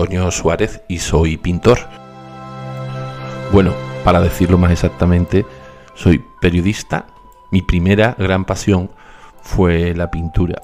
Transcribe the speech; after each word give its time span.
Antonio 0.00 0.30
Suárez 0.30 0.80
y 0.88 0.98
soy 0.98 1.36
pintor. 1.36 1.78
Bueno, 3.52 3.74
para 4.02 4.22
decirlo 4.22 4.56
más 4.56 4.72
exactamente, 4.72 5.44
soy 5.94 6.24
periodista. 6.40 7.06
Mi 7.50 7.60
primera 7.60 8.16
gran 8.18 8.46
pasión 8.46 8.90
fue 9.42 9.94
la 9.94 10.10
pintura. 10.10 10.62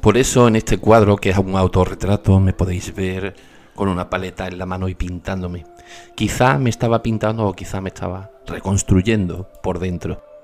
Por 0.00 0.16
eso 0.16 0.46
en 0.46 0.54
este 0.54 0.78
cuadro, 0.78 1.16
que 1.16 1.30
es 1.30 1.38
un 1.38 1.56
autorretrato, 1.56 2.38
me 2.38 2.52
podéis 2.52 2.94
ver 2.94 3.34
con 3.74 3.88
una 3.88 4.08
paleta 4.08 4.46
en 4.46 4.58
la 4.58 4.66
mano 4.66 4.88
y 4.88 4.94
pintándome. 4.94 5.66
Quizá 6.14 6.56
me 6.58 6.70
estaba 6.70 7.02
pintando 7.02 7.48
o 7.48 7.52
quizá 7.52 7.80
me 7.80 7.88
estaba 7.88 8.30
reconstruyendo 8.46 9.50
por 9.60 9.80
dentro. 9.80 10.35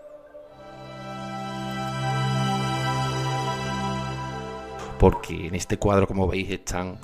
Porque 5.03 5.49
en 5.49 5.57
este 5.57 5.79
cuadro, 5.79 6.07
como 6.07 6.29
veis, 6.29 6.49
están 6.49 6.97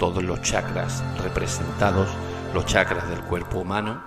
todos 0.00 0.20
los 0.20 0.42
chakras 0.42 1.04
representados, 1.22 2.08
los 2.52 2.66
chakras 2.66 3.08
del 3.08 3.20
cuerpo 3.20 3.60
humano, 3.60 4.02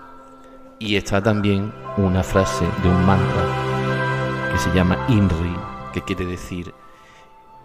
y 0.77 0.98
está 0.98 1.23
también 1.23 1.71
una 1.95 2.21
frase 2.21 2.65
de 2.84 2.89
un 2.89 3.05
mantra 3.05 3.45
que 4.52 4.57
se 4.57 4.70
llama 4.73 5.05
INRI, 5.07 5.55
que 5.93 6.02
quiere 6.02 6.25
decir 6.25 6.73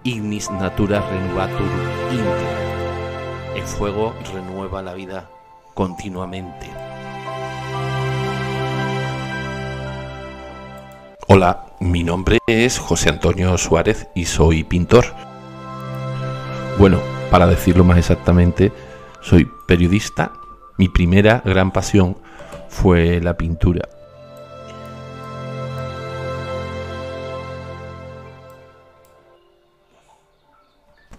Ignis 0.04 0.48
Natura 0.48 1.00
Renovatur 1.10 1.66
Inter. 2.12 3.56
El 3.56 3.64
fuego 3.64 4.14
renueva 4.32 4.80
la 4.80 4.94
vida 4.94 5.28
continuamente. 5.74 6.70
Hola, 11.26 11.66
mi 11.80 12.04
nombre 12.04 12.38
es 12.46 12.78
José 12.78 13.08
Antonio 13.08 13.58
Suárez 13.58 14.06
y 14.14 14.26
soy 14.26 14.62
pintor. 14.62 15.23
Bueno, 16.76 16.98
para 17.30 17.46
decirlo 17.46 17.84
más 17.84 17.98
exactamente, 17.98 18.72
soy 19.20 19.48
periodista. 19.66 20.32
Mi 20.76 20.88
primera 20.88 21.40
gran 21.44 21.70
pasión 21.70 22.16
fue 22.68 23.20
la 23.20 23.36
pintura. 23.36 23.88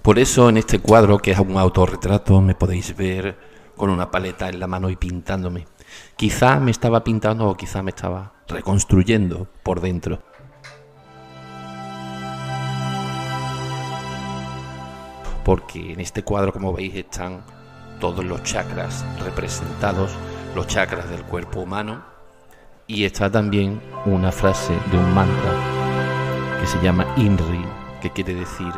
Por 0.02 0.20
eso 0.20 0.50
en 0.50 0.58
este 0.58 0.80
cuadro, 0.80 1.20
que 1.20 1.32
es 1.32 1.40
un 1.40 1.58
autorretrato, 1.58 2.42
me 2.42 2.54
podéis 2.54 2.96
ver 2.96 3.38
con 3.78 3.90
una 3.90 4.12
paleta 4.12 4.50
en 4.50 4.60
la 4.60 4.68
mano 4.68 4.90
y 4.90 4.98
pintándome. 4.98 5.68
Quizá 6.18 6.60
me 6.60 6.72
estaba 6.72 7.04
pintando 7.04 7.48
o 7.48 7.56
quizá 7.56 7.82
me 7.82 7.92
estaba 7.92 8.34
reconstruyendo 8.48 9.48
por 9.64 9.80
dentro. 9.80 10.22
Porque 15.46 15.94
en 15.94 16.02
este 16.02 16.24
cuadro, 16.24 16.52
como 16.52 16.74
veis, 16.74 16.96
están 16.96 17.44
todos 18.02 18.26
los 18.26 18.44
chakras 18.44 19.06
representados, 19.24 20.12
los 20.56 20.68
chakras 20.68 21.10
del 21.10 21.24
cuerpo 21.24 21.62
humano, 21.62 22.04
y 22.88 23.06
está 23.06 23.32
también 23.32 23.82
una 24.06 24.32
frase 24.32 24.74
de 24.92 24.98
un 24.98 25.14
mantra 25.14 25.54
que 26.60 26.68
se 26.68 26.82
llama 26.82 27.06
INRI, 27.16 27.64
que 28.02 28.12
quiere 28.12 28.34
decir 28.34 28.74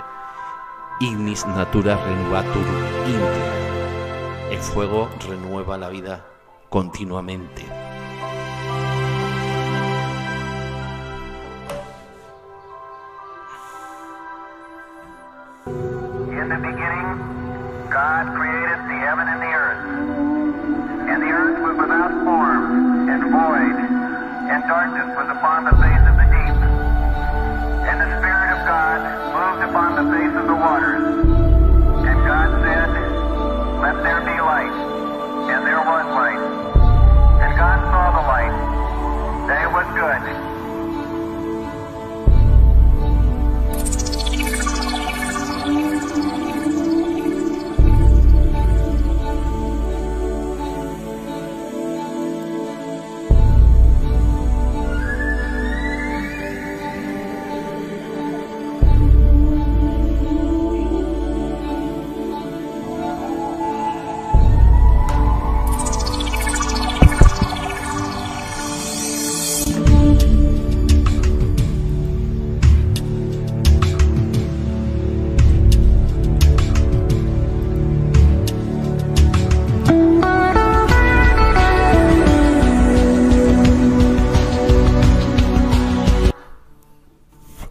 Ignis 0.99 1.45
Natura 1.47 1.97
Renovatur 2.05 2.65
Inter. 3.07 4.51
El 4.51 4.59
fuego 4.59 5.09
renueva 5.27 5.77
la 5.77 5.89
vida 5.89 6.25
continuamente. 6.69 7.86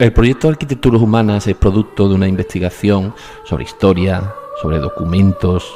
El 0.06 0.12
proyecto 0.12 0.46
de 0.46 0.52
Arquitecturas 0.52 1.02
Humanas 1.02 1.48
es 1.48 1.56
producto 1.56 2.08
de 2.08 2.14
una 2.14 2.28
investigación 2.28 3.12
sobre 3.42 3.64
historia, 3.64 4.32
sobre 4.62 4.78
documentos, 4.78 5.68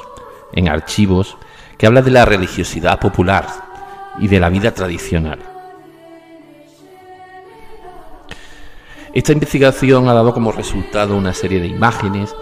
en 0.53 0.69
archivos, 0.69 1.37
que 1.77 1.89
habla 1.89 2.01
de 2.01 2.13
la 2.13 2.25
religiosidad 2.25 3.01
popular 3.01 3.49
y 4.21 4.29
de 4.29 4.39
la 4.39 4.49
vida 4.49 4.73
tradicional. 4.73 5.41
Esta 9.13 9.33
investigación 9.33 10.09
ha 10.09 10.15
dado 10.15 10.33
como 10.33 10.53
resultado 10.53 11.17
una 11.17 11.35
serie 11.35 11.59
de 11.59 11.67
imágenes, 11.67 12.33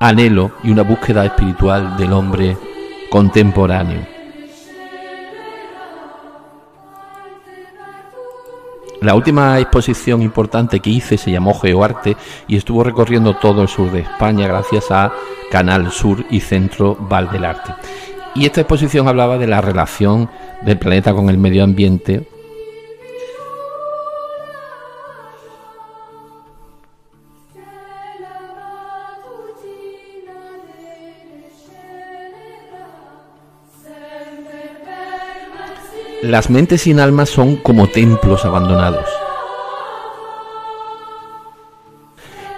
anhelo 0.00 0.52
y 0.64 0.70
una 0.70 0.84
búsqueda 0.84 1.26
espiritual 1.26 1.98
del 1.98 2.14
hombre 2.14 2.56
contemporáneo. 3.10 4.11
La 9.02 9.16
última 9.16 9.58
exposición 9.58 10.22
importante 10.22 10.78
que 10.78 10.90
hice 10.90 11.18
se 11.18 11.32
llamó 11.32 11.58
Geoarte 11.58 12.16
y 12.46 12.56
estuvo 12.56 12.84
recorriendo 12.84 13.34
todo 13.34 13.62
el 13.62 13.68
sur 13.68 13.90
de 13.90 14.00
España 14.00 14.46
gracias 14.46 14.92
a 14.92 15.12
Canal 15.50 15.90
Sur 15.90 16.24
y 16.30 16.38
Centro 16.38 16.94
Val 16.94 17.28
del 17.32 17.44
Arte. 17.44 17.74
Y 18.36 18.46
esta 18.46 18.60
exposición 18.60 19.08
hablaba 19.08 19.38
de 19.38 19.48
la 19.48 19.60
relación 19.60 20.30
del 20.64 20.78
planeta 20.78 21.12
con 21.14 21.28
el 21.30 21.36
medio 21.36 21.64
ambiente. 21.64 22.28
Las 36.22 36.50
mentes 36.50 36.82
sin 36.82 37.00
alma 37.00 37.26
son 37.26 37.56
como 37.56 37.88
templos 37.88 38.44
abandonados. 38.44 39.08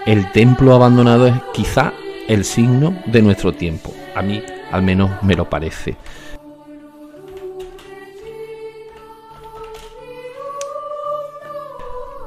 El 0.04 0.30
templo 0.32 0.74
abandonado 0.74 1.26
es 1.26 1.34
quizá 1.54 1.94
el 2.28 2.44
signo 2.44 2.94
de 3.06 3.22
nuestro 3.22 3.54
tiempo. 3.54 3.90
A 4.14 4.20
mí 4.20 4.42
al 4.70 4.82
menos 4.82 5.10
me 5.22 5.34
lo 5.34 5.48
parece. 5.48 5.96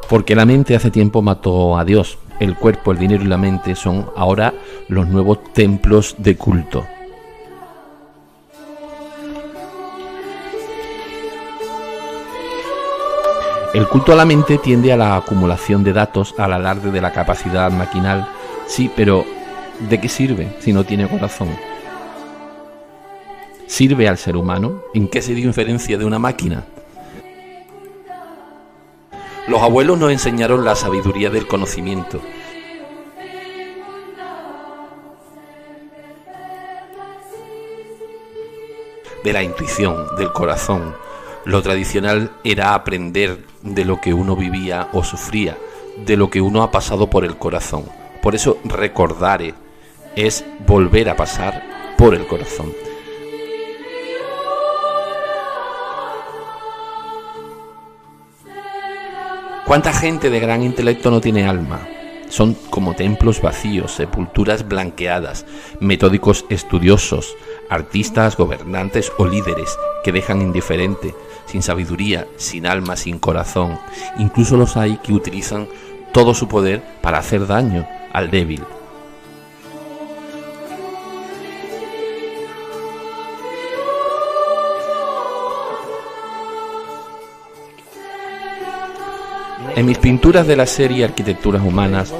Porque 0.09 0.35
la 0.35 0.45
mente 0.47 0.75
hace 0.75 0.89
tiempo 0.89 1.21
mató 1.21 1.77
a 1.77 1.85
Dios. 1.85 2.17
El 2.39 2.55
cuerpo, 2.55 2.93
el 2.93 2.97
dinero 2.97 3.23
y 3.23 3.27
la 3.27 3.37
mente 3.37 3.75
son 3.75 4.09
ahora 4.15 4.55
los 4.87 5.07
nuevos 5.07 5.43
templos 5.53 6.15
de 6.17 6.35
culto. 6.35 6.83
El 13.77 13.87
culto 13.87 14.11
a 14.11 14.15
la 14.15 14.25
mente 14.25 14.57
tiende 14.57 14.91
a 14.91 14.97
la 14.97 15.15
acumulación 15.15 15.83
de 15.83 15.93
datos, 15.93 16.33
al 16.39 16.51
alarde 16.51 16.89
de 16.89 16.99
la 16.99 17.13
capacidad 17.13 17.69
maquinal. 17.71 18.27
Sí, 18.65 18.89
pero 18.95 19.23
¿de 19.87 20.01
qué 20.01 20.09
sirve 20.09 20.57
si 20.57 20.73
no 20.73 20.83
tiene 20.83 21.07
corazón? 21.07 21.55
¿Sirve 23.67 24.07
al 24.07 24.17
ser 24.17 24.35
humano? 24.35 24.81
¿En 24.95 25.07
qué 25.07 25.21
se 25.21 25.35
diferencia 25.35 25.95
de 25.95 26.05
una 26.05 26.17
máquina? 26.17 26.65
Los 29.47 29.61
abuelos 29.61 29.99
nos 29.99 30.11
enseñaron 30.11 30.65
la 30.65 30.75
sabiduría 30.75 31.29
del 31.29 31.45
conocimiento. 31.45 32.19
De 39.23 39.33
la 39.33 39.43
intuición, 39.43 40.15
del 40.17 40.31
corazón. 40.31 41.06
Lo 41.47 41.61
tradicional 41.61 42.33
era 42.43 42.73
aprender 42.73 43.45
de 43.61 43.85
lo 43.85 44.01
que 44.01 44.13
uno 44.13 44.35
vivía 44.35 44.89
o 44.91 45.05
sufría, 45.05 45.57
de 45.95 46.17
lo 46.17 46.29
que 46.29 46.41
uno 46.41 46.61
ha 46.61 46.71
pasado 46.71 47.09
por 47.09 47.23
el 47.23 47.37
corazón. 47.37 47.85
Por 48.21 48.35
eso 48.35 48.57
recordare 48.65 49.53
es 50.17 50.43
volver 50.67 51.09
a 51.09 51.15
pasar 51.15 51.95
por 51.97 52.15
el 52.15 52.27
corazón. 52.27 52.73
¿Cuánta 59.65 59.93
gente 59.93 60.29
de 60.29 60.41
gran 60.41 60.63
intelecto 60.63 61.09
no 61.09 61.21
tiene 61.21 61.47
alma? 61.47 61.79
Son 62.27 62.55
como 62.69 62.93
templos 62.93 63.41
vacíos, 63.41 63.93
sepulturas 63.93 64.67
blanqueadas, 64.67 65.45
metódicos 65.79 66.43
estudiosos, 66.49 67.37
artistas, 67.69 68.35
gobernantes 68.35 69.13
o 69.17 69.25
líderes 69.25 69.77
que 70.03 70.11
dejan 70.11 70.41
indiferente, 70.41 71.15
sin 71.47 71.63
sabiduría, 71.63 72.27
sin 72.37 72.67
alma, 72.67 72.95
sin 72.95 73.19
corazón. 73.19 73.79
Incluso 74.19 74.57
los 74.57 74.77
hay 74.77 74.97
que 74.97 75.13
utilizan 75.13 75.67
todo 76.13 76.33
su 76.33 76.47
poder 76.47 76.83
para 77.01 77.17
hacer 77.17 77.47
daño 77.47 77.87
al 78.13 78.29
débil, 78.29 78.63
En 89.77 89.85
mis 89.85 89.99
pinturas 89.99 90.47
de 90.47 90.55
la 90.55 90.65
serie 90.65 91.05
Arquitecturas 91.05 91.61
Humanas, 91.61 92.11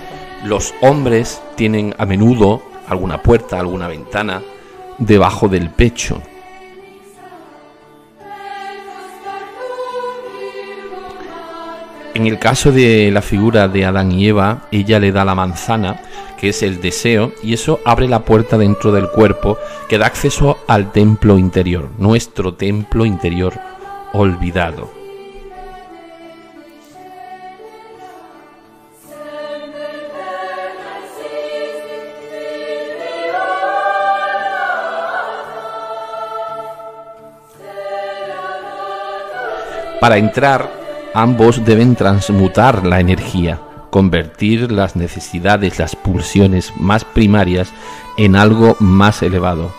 los 0.44 0.76
hombres 0.82 1.42
tienen 1.56 1.96
a 1.98 2.06
menudo 2.06 2.62
alguna 2.88 3.24
puerta, 3.24 3.60
alguna 3.60 3.88
ventana 3.88 4.44
debajo 5.00 5.48
del 5.48 5.72
pecho. 5.72 6.22
En 12.18 12.26
el 12.26 12.40
caso 12.40 12.72
de 12.72 13.12
la 13.12 13.22
figura 13.22 13.68
de 13.68 13.86
Adán 13.86 14.12
y 14.12 14.28
Eva, 14.28 14.64
ella 14.72 15.00
le 15.00 15.12
da 15.12 15.24
la 15.24 15.36
manzana, 15.36 16.02
que 16.40 16.50
es 16.50 16.64
el 16.64 16.82
deseo, 16.82 17.32
y 17.44 17.54
eso 17.54 17.80
abre 17.86 18.08
la 18.08 18.26
puerta 18.26 18.58
dentro 18.58 18.92
del 18.92 19.08
cuerpo 19.08 19.60
que 19.88 20.00
da 20.00 20.08
acceso 20.08 20.58
al 20.68 20.92
templo 20.92 21.38
interior, 21.38 21.92
nuestro 22.00 22.56
templo 22.56 23.06
interior 23.06 23.54
olvidado. 24.14 24.92
Para 40.02 40.18
entrar, 40.18 40.87
ambos 41.14 41.64
deben 41.66 41.96
transmutar 41.96 42.86
la 42.86 43.00
energía, 43.00 43.60
convertir 43.90 44.72
las 44.72 44.96
necesidades, 44.96 45.80
las 45.80 45.96
pulsiones 45.96 46.74
más 46.78 47.04
primarias 47.06 47.72
en 48.18 48.36
algo 48.36 48.76
más 48.80 49.24
elevado. 49.24 49.72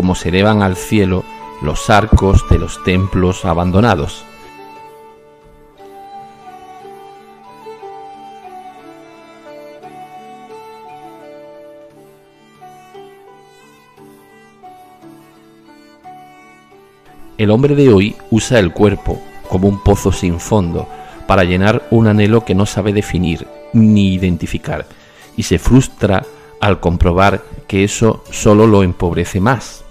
como 0.00 0.14
se 0.14 0.30
elevan 0.30 0.62
al 0.62 0.76
cielo 0.76 1.24
los 1.60 1.90
arcos 1.90 2.48
de 2.48 2.58
los 2.58 2.82
templos 2.84 3.44
abandonados. 3.44 4.24
El 17.40 17.50
hombre 17.50 17.74
de 17.74 17.90
hoy 17.90 18.16
usa 18.30 18.58
el 18.58 18.70
cuerpo 18.70 19.18
como 19.48 19.66
un 19.66 19.82
pozo 19.82 20.12
sin 20.12 20.40
fondo 20.40 20.86
para 21.26 21.44
llenar 21.44 21.88
un 21.90 22.06
anhelo 22.06 22.44
que 22.44 22.54
no 22.54 22.66
sabe 22.66 22.92
definir 22.92 23.46
ni 23.72 24.12
identificar 24.12 24.84
y 25.38 25.44
se 25.44 25.58
frustra 25.58 26.22
al 26.60 26.80
comprobar 26.80 27.42
que 27.66 27.82
eso 27.82 28.22
solo 28.30 28.66
lo 28.66 28.82
empobrece 28.82 29.40
más. 29.40 29.84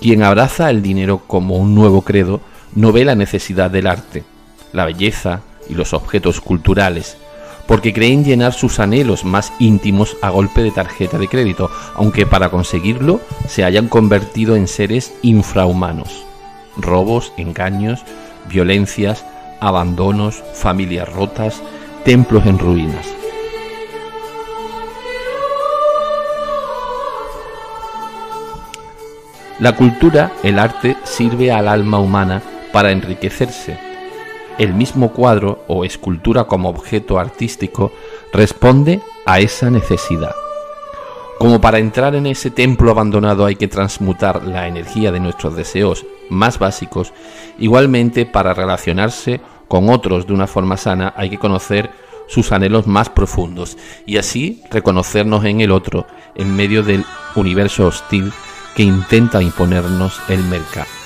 Quien 0.00 0.24
abraza 0.24 0.68
el 0.68 0.82
dinero 0.82 1.22
como 1.28 1.58
un 1.58 1.76
nuevo 1.76 2.02
credo 2.02 2.40
no 2.74 2.90
ve 2.90 3.04
la 3.04 3.14
necesidad 3.14 3.70
del 3.70 3.86
arte, 3.86 4.24
la 4.72 4.86
belleza 4.86 5.42
y 5.70 5.74
los 5.74 5.94
objetos 5.94 6.40
culturales, 6.40 7.18
porque 7.66 7.92
creen 7.92 8.24
llenar 8.24 8.52
sus 8.52 8.78
anhelos 8.78 9.24
más 9.24 9.52
íntimos 9.58 10.16
a 10.22 10.30
golpe 10.30 10.62
de 10.62 10.70
tarjeta 10.70 11.18
de 11.18 11.28
crédito, 11.28 11.70
aunque 11.94 12.26
para 12.26 12.50
conseguirlo 12.50 13.20
se 13.48 13.64
hayan 13.64 13.88
convertido 13.88 14.56
en 14.56 14.68
seres 14.68 15.14
infrahumanos. 15.22 16.24
Robos, 16.76 17.32
engaños, 17.36 18.04
violencias, 18.48 19.24
abandonos, 19.60 20.42
familias 20.54 21.10
rotas, 21.12 21.62
templos 22.04 22.44
en 22.46 22.58
ruinas. 22.58 23.06
La 29.60 29.76
cultura, 29.76 30.32
el 30.42 30.58
arte, 30.58 30.96
sirve 31.04 31.52
al 31.52 31.68
alma 31.68 31.98
humana 31.98 32.42
para 32.72 32.90
enriquecerse, 32.90 33.78
el 34.58 34.74
mismo 34.74 35.12
cuadro 35.12 35.64
o 35.66 35.84
escultura 35.84 36.44
como 36.44 36.68
objeto 36.68 37.18
artístico 37.18 37.92
responde 38.32 39.00
a 39.26 39.40
esa 39.40 39.70
necesidad. 39.70 40.34
Como 41.38 41.60
para 41.60 41.78
entrar 41.78 42.14
en 42.14 42.26
ese 42.26 42.50
templo 42.50 42.90
abandonado 42.90 43.44
hay 43.44 43.56
que 43.56 43.68
transmutar 43.68 44.44
la 44.44 44.68
energía 44.68 45.10
de 45.12 45.20
nuestros 45.20 45.56
deseos 45.56 46.06
más 46.30 46.58
básicos, 46.58 47.12
igualmente 47.58 48.24
para 48.24 48.54
relacionarse 48.54 49.40
con 49.68 49.90
otros 49.90 50.26
de 50.26 50.32
una 50.32 50.46
forma 50.46 50.76
sana 50.76 51.12
hay 51.16 51.30
que 51.30 51.38
conocer 51.38 51.90
sus 52.28 52.52
anhelos 52.52 52.86
más 52.86 53.10
profundos 53.10 53.76
y 54.06 54.16
así 54.16 54.62
reconocernos 54.70 55.44
en 55.44 55.60
el 55.60 55.70
otro 55.70 56.06
en 56.34 56.54
medio 56.54 56.82
del 56.82 57.04
universo 57.34 57.86
hostil 57.86 58.32
que 58.74 58.82
intenta 58.82 59.42
imponernos 59.42 60.20
el 60.28 60.42
mercado. 60.44 61.03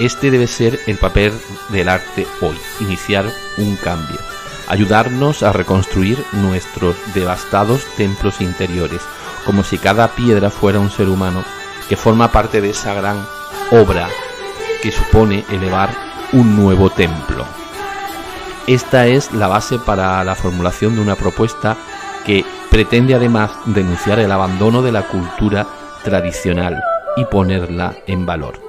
Este 0.00 0.32
debe 0.32 0.48
ser 0.48 0.80
el 0.86 0.98
papel 0.98 1.32
del 1.68 1.88
arte 1.88 2.26
hoy, 2.40 2.56
iniciar 2.80 3.26
un 3.58 3.76
cambio, 3.76 4.18
ayudarnos 4.66 5.44
a 5.44 5.52
reconstruir 5.52 6.18
nuestros 6.32 6.96
devastados 7.14 7.84
templos 7.96 8.40
interiores, 8.40 9.00
como 9.46 9.62
si 9.62 9.78
cada 9.78 10.08
piedra 10.08 10.50
fuera 10.50 10.80
un 10.80 10.90
ser 10.90 11.08
humano 11.08 11.44
que 11.88 11.96
forma 11.96 12.32
parte 12.32 12.60
de 12.60 12.70
esa 12.70 12.92
gran 12.94 13.24
obra 13.70 14.08
que 14.82 14.90
supone 14.90 15.44
elevar 15.50 15.90
un 16.32 16.56
nuevo 16.56 16.90
templo. 16.90 17.44
Esta 18.66 19.06
es 19.06 19.32
la 19.32 19.46
base 19.46 19.78
para 19.78 20.24
la 20.24 20.34
formulación 20.34 20.96
de 20.96 21.02
una 21.02 21.14
propuesta 21.14 21.76
que 22.26 22.44
pretende 22.68 23.14
además 23.14 23.52
denunciar 23.66 24.18
el 24.18 24.32
abandono 24.32 24.82
de 24.82 24.90
la 24.90 25.02
cultura 25.02 25.66
tradicional 26.02 26.82
y 27.16 27.24
ponerla 27.26 27.94
en 28.06 28.26
valor. 28.26 28.63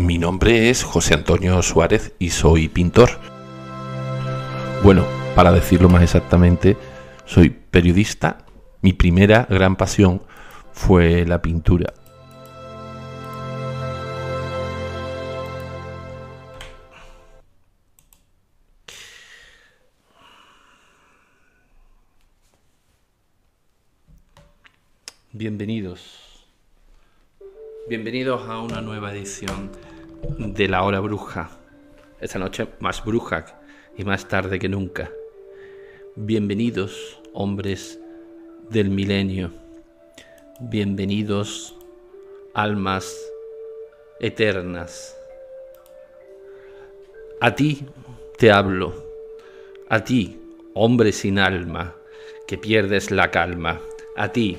Mi 0.00 0.16
nombre 0.16 0.70
es 0.70 0.82
José 0.82 1.14
Antonio 1.14 1.60
Suárez 1.62 2.14
y 2.18 2.30
soy 2.30 2.68
pintor. 2.68 3.10
Bueno, 4.82 5.04
para 5.34 5.52
decirlo 5.52 5.90
más 5.90 6.02
exactamente, 6.02 6.76
soy 7.26 7.50
periodista. 7.50 8.38
Mi 8.80 8.94
primera 8.94 9.46
gran 9.48 9.76
pasión 9.76 10.22
fue 10.72 11.26
la 11.26 11.42
pintura. 11.42 11.92
Bienvenidos. 25.32 26.30
Bienvenidos 27.88 28.48
a 28.48 28.60
una 28.60 28.80
nueva 28.80 29.12
edición 29.12 29.70
de 30.22 30.68
La 30.68 30.82
Hora 30.82 31.00
Bruja. 31.00 31.50
Esta 32.20 32.38
noche 32.38 32.66
más 32.80 33.04
bruja 33.04 33.44
y 33.96 34.04
más 34.04 34.28
tarde 34.28 34.58
que 34.58 34.68
nunca. 34.68 35.10
Bienvenidos, 36.16 37.20
hombres 37.32 37.98
del 38.68 38.90
milenio. 38.90 39.50
Bienvenidos, 40.60 41.74
almas 42.54 43.16
eternas. 44.20 45.16
A 47.40 47.54
ti 47.54 47.86
te 48.36 48.52
hablo, 48.52 48.92
a 49.88 50.04
ti, 50.04 50.38
hombre 50.74 51.12
sin 51.12 51.38
alma, 51.38 51.94
que 52.46 52.58
pierdes 52.58 53.10
la 53.10 53.30
calma, 53.30 53.80
a 54.16 54.28
ti, 54.30 54.58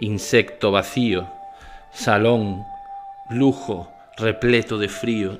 insecto 0.00 0.72
vacío, 0.72 1.28
salón, 1.92 2.64
lujo, 3.30 3.95
repleto 4.18 4.78
de 4.78 4.88
frío, 4.88 5.38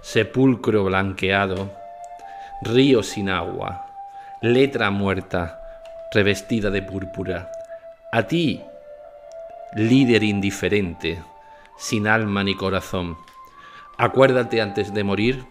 sepulcro 0.00 0.84
blanqueado, 0.84 1.70
río 2.62 3.04
sin 3.04 3.30
agua, 3.30 3.86
letra 4.40 4.90
muerta, 4.90 5.60
revestida 6.12 6.70
de 6.70 6.82
púrpura. 6.82 7.52
A 8.10 8.24
ti, 8.24 8.60
líder 9.76 10.24
indiferente, 10.24 11.22
sin 11.78 12.08
alma 12.08 12.42
ni 12.42 12.56
corazón, 12.56 13.16
acuérdate 13.98 14.60
antes 14.60 14.92
de 14.92 15.04
morir, 15.04 15.44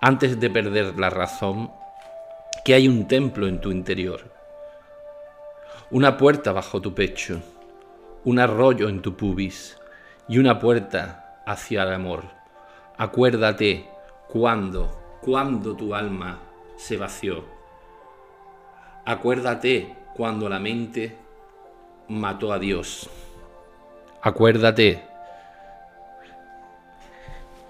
antes 0.00 0.38
de 0.38 0.50
perder 0.50 0.96
la 1.00 1.10
razón, 1.10 1.72
que 2.64 2.74
hay 2.74 2.86
un 2.86 3.08
templo 3.08 3.48
en 3.48 3.60
tu 3.60 3.72
interior, 3.72 4.32
una 5.90 6.16
puerta 6.16 6.52
bajo 6.52 6.80
tu 6.80 6.94
pecho, 6.94 7.40
un 8.24 8.38
arroyo 8.38 8.88
en 8.88 9.02
tu 9.02 9.16
pubis 9.16 9.76
y 10.28 10.38
una 10.38 10.60
puerta 10.60 11.27
hacia 11.48 11.82
el 11.84 11.94
amor. 11.94 12.24
Acuérdate 12.98 13.88
cuando, 14.28 15.18
cuando 15.22 15.74
tu 15.74 15.94
alma 15.94 16.40
se 16.76 16.98
vació. 16.98 17.42
Acuérdate 19.06 19.96
cuando 20.14 20.48
la 20.50 20.58
mente 20.58 21.16
mató 22.08 22.52
a 22.52 22.58
Dios. 22.58 23.08
Acuérdate. 24.20 25.02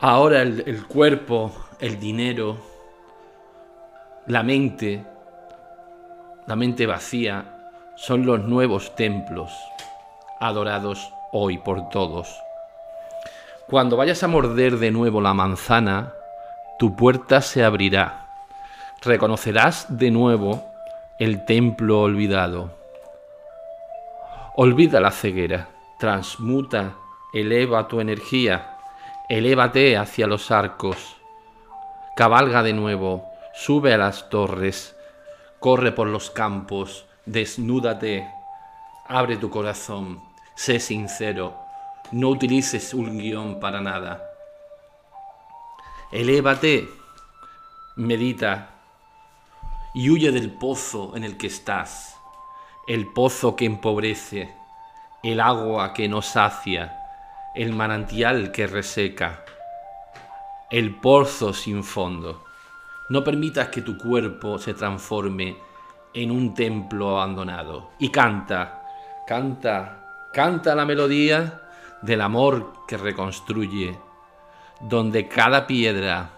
Ahora 0.00 0.42
el, 0.42 0.64
el 0.66 0.84
cuerpo, 0.86 1.52
el 1.78 2.00
dinero, 2.00 2.58
la 4.26 4.42
mente, 4.42 5.04
la 6.46 6.56
mente 6.56 6.84
vacía, 6.86 7.72
son 7.96 8.26
los 8.26 8.42
nuevos 8.42 8.96
templos 8.96 9.52
adorados 10.40 11.12
hoy 11.32 11.58
por 11.58 11.88
todos. 11.90 12.28
Cuando 13.68 13.98
vayas 13.98 14.22
a 14.22 14.28
morder 14.28 14.78
de 14.78 14.90
nuevo 14.90 15.20
la 15.20 15.34
manzana, 15.34 16.14
tu 16.78 16.96
puerta 16.96 17.42
se 17.42 17.62
abrirá. 17.62 18.26
Reconocerás 19.02 19.98
de 19.98 20.10
nuevo 20.10 20.64
el 21.18 21.44
templo 21.44 22.00
olvidado. 22.00 22.70
Olvida 24.56 25.00
la 25.00 25.10
ceguera, 25.10 25.68
transmuta, 25.98 26.94
eleva 27.34 27.88
tu 27.88 28.00
energía, 28.00 28.78
elévate 29.28 29.98
hacia 29.98 30.26
los 30.26 30.50
arcos, 30.50 31.18
cabalga 32.16 32.62
de 32.62 32.72
nuevo, 32.72 33.26
sube 33.52 33.92
a 33.92 33.98
las 33.98 34.30
torres, 34.30 34.96
corre 35.60 35.92
por 35.92 36.06
los 36.06 36.30
campos, 36.30 37.04
desnúdate, 37.26 38.26
abre 39.06 39.36
tu 39.36 39.50
corazón, 39.50 40.22
sé 40.54 40.80
sincero, 40.80 41.67
no 42.12 42.28
utilices 42.28 42.94
un 42.94 43.18
guion 43.18 43.60
para 43.60 43.80
nada. 43.80 44.24
Elévate, 46.10 46.88
medita 47.96 48.70
y 49.94 50.10
huye 50.10 50.32
del 50.32 50.50
pozo 50.50 51.16
en 51.16 51.24
el 51.24 51.36
que 51.36 51.48
estás, 51.48 52.16
el 52.86 53.06
pozo 53.08 53.56
que 53.56 53.66
empobrece, 53.66 54.54
el 55.22 55.40
agua 55.40 55.92
que 55.92 56.08
no 56.08 56.22
sacia, 56.22 56.98
el 57.54 57.74
manantial 57.74 58.52
que 58.52 58.66
reseca, 58.66 59.44
el 60.70 60.94
pozo 60.94 61.52
sin 61.52 61.84
fondo. 61.84 62.44
No 63.10 63.24
permitas 63.24 63.68
que 63.68 63.82
tu 63.82 63.98
cuerpo 63.98 64.58
se 64.58 64.74
transforme 64.74 65.56
en 66.14 66.30
un 66.30 66.54
templo 66.54 67.18
abandonado. 67.18 67.90
Y 67.98 68.10
canta, 68.10 68.82
canta, 69.26 70.30
canta 70.32 70.74
la 70.74 70.84
melodía 70.84 71.67
del 72.02 72.20
amor 72.20 72.72
que 72.86 72.96
reconstruye, 72.96 73.98
donde 74.80 75.28
cada 75.28 75.66
piedra 75.66 76.30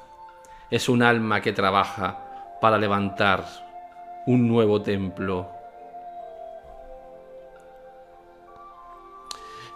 es 0.71 0.89
un 0.89 1.03
alma 1.03 1.41
que 1.41 1.53
trabaja 1.53 2.59
para 2.61 2.79
levantar 2.79 3.45
un 4.27 4.49
nuevo 4.49 4.83
templo. 4.83 5.49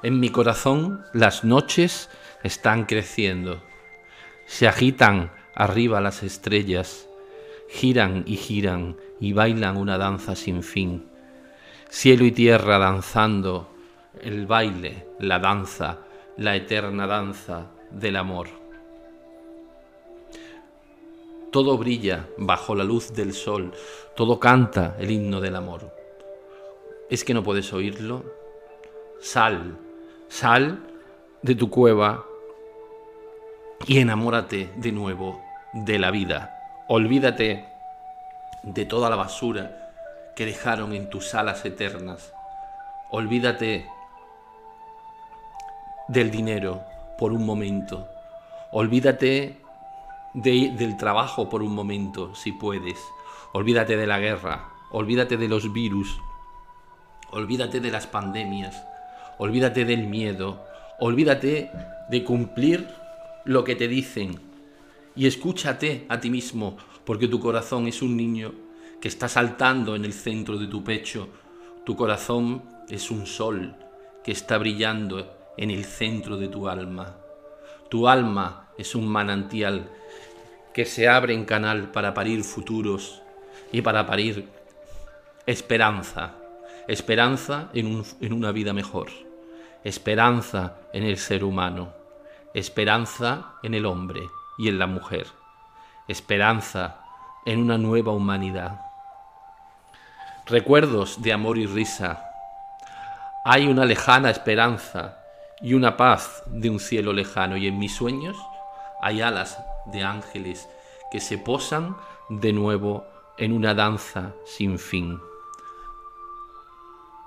En 0.02 0.20
mi 0.20 0.28
corazón 0.28 1.04
las 1.12 1.44
noches 1.44 2.10
están 2.42 2.84
creciendo, 2.84 3.62
se 4.46 4.68
agitan 4.68 5.32
arriba 5.54 6.00
las 6.00 6.22
estrellas, 6.22 7.08
giran 7.70 8.24
y 8.26 8.36
giran 8.36 8.96
y 9.18 9.32
bailan 9.32 9.76
una 9.76 9.96
danza 9.96 10.36
sin 10.36 10.62
fin. 10.62 11.08
Cielo 11.88 12.24
y 12.24 12.32
tierra 12.32 12.78
danzando 12.78 13.73
el 14.24 14.46
baile, 14.46 15.06
la 15.18 15.38
danza, 15.38 15.98
la 16.38 16.56
eterna 16.56 17.06
danza 17.06 17.66
del 17.90 18.16
amor. 18.16 18.48
Todo 21.52 21.78
brilla 21.78 22.26
bajo 22.38 22.74
la 22.74 22.82
luz 22.82 23.12
del 23.12 23.32
sol, 23.32 23.72
todo 24.16 24.40
canta 24.40 24.96
el 24.98 25.10
himno 25.10 25.40
del 25.40 25.54
amor. 25.54 25.94
¿Es 27.10 27.22
que 27.22 27.34
no 27.34 27.42
puedes 27.42 27.72
oírlo? 27.72 28.24
Sal, 29.20 29.76
sal 30.28 30.80
de 31.42 31.54
tu 31.54 31.70
cueva 31.70 32.24
y 33.86 33.98
enamórate 33.98 34.70
de 34.76 34.90
nuevo 34.90 35.40
de 35.74 35.98
la 35.98 36.10
vida. 36.10 36.56
Olvídate 36.88 37.66
de 38.62 38.84
toda 38.86 39.10
la 39.10 39.16
basura 39.16 39.92
que 40.34 40.46
dejaron 40.46 40.92
en 40.94 41.10
tus 41.10 41.34
alas 41.34 41.64
eternas. 41.64 42.32
Olvídate 43.10 43.86
del 46.08 46.30
dinero 46.30 46.82
por 47.18 47.32
un 47.32 47.46
momento. 47.46 48.08
Olvídate 48.72 49.60
del 50.34 50.96
trabajo 50.96 51.48
por 51.48 51.62
un 51.62 51.74
momento, 51.74 52.34
si 52.34 52.52
puedes. 52.52 52.98
Olvídate 53.52 53.96
de 53.96 54.06
la 54.06 54.18
guerra. 54.18 54.68
Olvídate 54.90 55.36
de 55.36 55.48
los 55.48 55.72
virus. 55.72 56.18
Olvídate 57.30 57.80
de 57.80 57.90
las 57.90 58.06
pandemias. 58.06 58.84
Olvídate 59.38 59.84
del 59.84 60.06
miedo. 60.06 60.64
Olvídate 60.98 61.70
de 62.10 62.24
cumplir 62.24 62.88
lo 63.44 63.64
que 63.64 63.76
te 63.76 63.88
dicen. 63.88 64.40
Y 65.16 65.26
escúchate 65.26 66.06
a 66.08 66.20
ti 66.20 66.30
mismo, 66.30 66.76
porque 67.04 67.28
tu 67.28 67.40
corazón 67.40 67.86
es 67.86 68.02
un 68.02 68.16
niño 68.16 68.52
que 69.00 69.08
está 69.08 69.28
saltando 69.28 69.94
en 69.96 70.04
el 70.04 70.12
centro 70.12 70.58
de 70.58 70.66
tu 70.66 70.82
pecho. 70.82 71.28
Tu 71.84 71.96
corazón 71.96 72.62
es 72.88 73.10
un 73.10 73.26
sol 73.26 73.76
que 74.24 74.32
está 74.32 74.58
brillando 74.58 75.43
en 75.56 75.70
el 75.70 75.84
centro 75.84 76.36
de 76.36 76.48
tu 76.48 76.68
alma. 76.68 77.16
Tu 77.88 78.08
alma 78.08 78.68
es 78.76 78.94
un 78.94 79.06
manantial 79.08 79.90
que 80.72 80.84
se 80.84 81.08
abre 81.08 81.34
en 81.34 81.44
canal 81.44 81.90
para 81.92 82.14
parir 82.14 82.42
futuros 82.42 83.22
y 83.70 83.82
para 83.82 84.06
parir 84.06 84.48
esperanza. 85.46 86.34
Esperanza 86.88 87.70
en, 87.72 88.04
en 88.20 88.32
una 88.32 88.52
vida 88.52 88.72
mejor. 88.72 89.08
Esperanza 89.84 90.76
en 90.92 91.04
el 91.04 91.18
ser 91.18 91.44
humano. 91.44 91.92
Esperanza 92.52 93.52
en 93.62 93.74
el 93.74 93.86
hombre 93.86 94.22
y 94.58 94.68
en 94.68 94.78
la 94.78 94.86
mujer. 94.86 95.26
Esperanza 96.08 97.00
en 97.44 97.60
una 97.60 97.78
nueva 97.78 98.12
humanidad. 98.12 98.80
Recuerdos 100.46 101.22
de 101.22 101.32
amor 101.32 101.58
y 101.58 101.66
risa. 101.66 102.24
Hay 103.44 103.66
una 103.66 103.84
lejana 103.84 104.30
esperanza 104.30 105.23
y 105.60 105.74
una 105.74 105.96
paz 105.96 106.42
de 106.46 106.70
un 106.70 106.80
cielo 106.80 107.12
lejano. 107.12 107.56
Y 107.56 107.66
en 107.66 107.78
mis 107.78 107.94
sueños 107.94 108.36
hay 109.00 109.20
alas 109.20 109.58
de 109.86 110.02
ángeles 110.02 110.68
que 111.10 111.20
se 111.20 111.38
posan 111.38 111.96
de 112.28 112.52
nuevo 112.52 113.06
en 113.38 113.52
una 113.52 113.74
danza 113.74 114.34
sin 114.44 114.78
fin. 114.78 115.20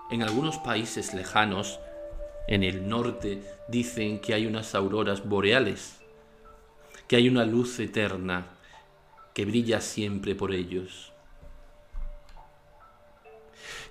En 0.10 0.24
algunos 0.24 0.58
países 0.58 1.14
lejanos, 1.14 1.80
en 2.48 2.64
el 2.64 2.88
norte, 2.88 3.44
dicen 3.68 4.20
que 4.20 4.34
hay 4.34 4.46
unas 4.46 4.74
auroras 4.74 5.28
boreales, 5.28 6.00
que 7.08 7.18
hay 7.18 7.28
una 7.28 7.44
luz 7.44 7.80
eterna 7.80 8.48
que 9.34 9.46
brilla 9.46 9.82
siempre 9.82 10.34
por 10.34 10.54
ellos. 10.54 11.12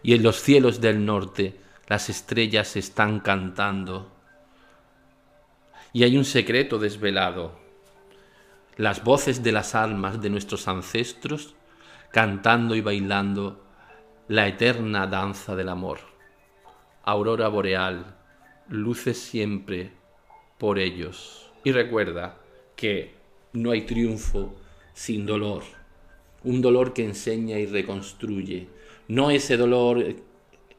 Y 0.03 0.15
en 0.15 0.23
los 0.23 0.41
cielos 0.41 0.81
del 0.81 1.05
norte 1.05 1.61
las 1.87 2.09
estrellas 2.09 2.77
están 2.77 3.21
cantando. 3.21 4.16
Y 5.97 6.05
hay 6.05 6.19
un 6.19 6.27
secreto 6.27 6.79
desvelado. 6.79 7.53
Las 8.77 9.03
voces 9.03 9.43
de 9.43 9.51
las 9.51 9.75
almas 9.75 10.21
de 10.21 10.29
nuestros 10.29 10.69
ancestros 10.69 11.55
cantando 12.13 12.75
y 12.75 12.83
bailando 12.83 13.65
la 14.29 14.47
eterna 14.47 15.07
danza 15.07 15.57
del 15.57 15.71
amor. 15.71 16.01
Aurora 17.03 17.49
boreal, 17.49 18.15
luces 18.69 19.17
siempre 19.17 19.93
por 20.59 20.79
ellos. 20.79 21.51
Y 21.65 21.73
recuerda 21.73 22.37
que 22.77 23.15
no 23.55 23.71
hay 23.71 23.87
triunfo 23.87 24.55
sin 24.93 25.25
dolor. 25.25 25.63
Un 26.45 26.61
dolor 26.61 26.93
que 26.93 27.07
enseña 27.07 27.59
y 27.59 27.65
reconstruye. 27.65 28.69
No 29.09 29.31
ese 29.31 29.57
dolor 29.57 30.05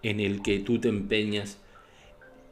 en 0.03 0.19
el 0.19 0.43
que 0.43 0.59
tú 0.59 0.77
te 0.77 0.89
empeñas 0.89 1.59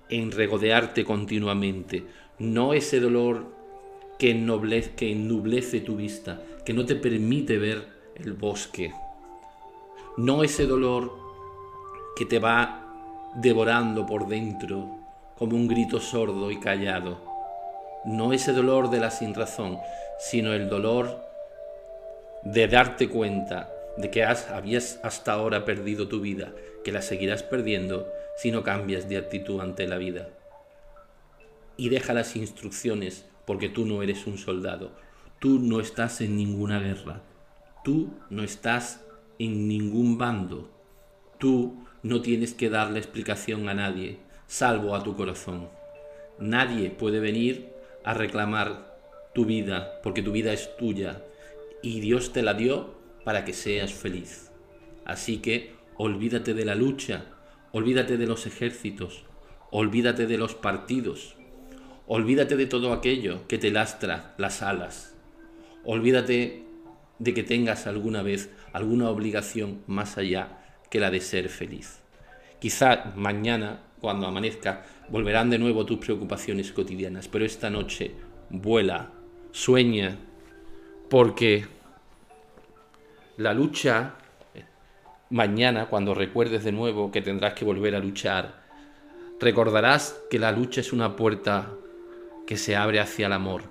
en 0.09 0.31
regodearte 0.31 1.05
continuamente. 1.05 2.24
No 2.39 2.73
ese 2.73 2.99
dolor 2.99 3.45
que 4.19 4.31
ennoblece, 4.31 5.11
ennublece 5.11 5.79
tu 5.79 5.95
vista, 5.95 6.41
que 6.65 6.73
no 6.73 6.85
te 6.85 6.95
permite 6.95 7.57
ver 7.57 7.87
el 8.15 8.33
bosque. 8.33 8.93
No 10.17 10.43
ese 10.43 10.65
dolor 10.65 11.13
que 12.17 12.25
te 12.25 12.39
va 12.39 13.31
devorando 13.35 14.05
por 14.05 14.27
dentro 14.27 14.97
como 15.37 15.55
un 15.55 15.67
grito 15.67 15.99
sordo 15.99 16.51
y 16.51 16.59
callado. 16.59 17.19
No 18.03 18.33
ese 18.33 18.51
dolor 18.51 18.89
de 18.89 18.99
la 18.99 19.11
sinrazón, 19.11 19.79
sino 20.19 20.53
el 20.53 20.69
dolor 20.69 21.21
de 22.43 22.67
darte 22.67 23.09
cuenta 23.09 23.69
de 23.95 24.11
que 24.11 24.23
has, 24.23 24.49
habías 24.49 24.99
hasta 25.03 25.31
ahora 25.33 25.63
perdido 25.63 26.09
tu 26.09 26.19
vida, 26.19 26.51
que 26.83 26.91
la 26.91 27.01
seguirás 27.01 27.43
perdiendo 27.43 28.07
si 28.37 28.51
no 28.51 28.61
cambias 28.63 29.07
de 29.07 29.17
actitud 29.17 29.61
ante 29.61 29.87
la 29.87 29.97
vida. 29.97 30.27
Y 31.77 31.89
deja 31.89 32.13
las 32.13 32.35
instrucciones 32.35 33.25
porque 33.45 33.69
tú 33.69 33.85
no 33.85 34.01
eres 34.01 34.27
un 34.27 34.37
soldado, 34.37 34.91
tú 35.39 35.59
no 35.59 35.79
estás 35.79 36.21
en 36.21 36.37
ninguna 36.37 36.79
guerra, 36.79 37.21
tú 37.83 38.13
no 38.29 38.43
estás 38.43 39.05
en 39.39 39.67
ningún 39.67 40.17
bando, 40.17 40.69
tú 41.37 41.85
no 42.01 42.21
tienes 42.21 42.53
que 42.53 42.69
darle 42.69 42.99
explicación 42.99 43.69
a 43.69 43.73
nadie, 43.73 44.17
salvo 44.47 44.95
a 44.95 45.03
tu 45.03 45.15
corazón. 45.15 45.69
Nadie 46.39 46.89
puede 46.89 47.19
venir 47.19 47.69
a 48.03 48.13
reclamar 48.13 48.97
tu 49.33 49.45
vida, 49.45 49.99
porque 50.03 50.21
tu 50.21 50.31
vida 50.31 50.53
es 50.53 50.75
tuya 50.77 51.23
y 51.81 51.99
Dios 51.99 52.31
te 52.33 52.41
la 52.41 52.53
dio 52.53 52.95
para 53.23 53.45
que 53.45 53.53
seas 53.53 53.93
feliz. 53.93 54.51
Así 55.05 55.37
que 55.37 55.73
olvídate 55.97 56.53
de 56.53 56.65
la 56.65 56.75
lucha, 56.75 57.25
olvídate 57.71 58.17
de 58.17 58.27
los 58.27 58.45
ejércitos, 58.47 59.25
olvídate 59.71 60.27
de 60.27 60.37
los 60.37 60.55
partidos, 60.55 61.35
olvídate 62.07 62.55
de 62.55 62.65
todo 62.65 62.93
aquello 62.93 63.47
que 63.47 63.57
te 63.57 63.71
lastra 63.71 64.33
las 64.37 64.61
alas, 64.61 65.15
olvídate 65.83 66.63
de 67.19 67.33
que 67.33 67.43
tengas 67.43 67.87
alguna 67.87 68.21
vez 68.21 68.49
alguna 68.73 69.09
obligación 69.09 69.81
más 69.87 70.17
allá 70.17 70.59
que 70.89 70.99
la 70.99 71.11
de 71.11 71.21
ser 71.21 71.49
feliz. 71.49 72.01
Quizá 72.59 73.13
mañana, 73.15 73.81
cuando 74.01 74.27
amanezca, 74.27 74.85
volverán 75.09 75.49
de 75.49 75.59
nuevo 75.59 75.85
tus 75.85 75.99
preocupaciones 75.99 76.71
cotidianas, 76.71 77.27
pero 77.27 77.45
esta 77.45 77.69
noche 77.69 78.11
vuela, 78.49 79.11
sueña, 79.51 80.17
porque 81.09 81.65
la 83.37 83.53
lucha, 83.53 84.15
mañana, 85.29 85.87
cuando 85.87 86.13
recuerdes 86.13 86.63
de 86.63 86.71
nuevo 86.71 87.11
que 87.11 87.21
tendrás 87.21 87.53
que 87.53 87.65
volver 87.65 87.95
a 87.95 87.99
luchar, 87.99 88.63
recordarás 89.39 90.19
que 90.29 90.39
la 90.39 90.51
lucha 90.51 90.81
es 90.81 90.93
una 90.93 91.15
puerta 91.15 91.69
que 92.45 92.57
se 92.57 92.75
abre 92.75 92.99
hacia 92.99 93.27
el 93.27 93.33
amor. 93.33 93.63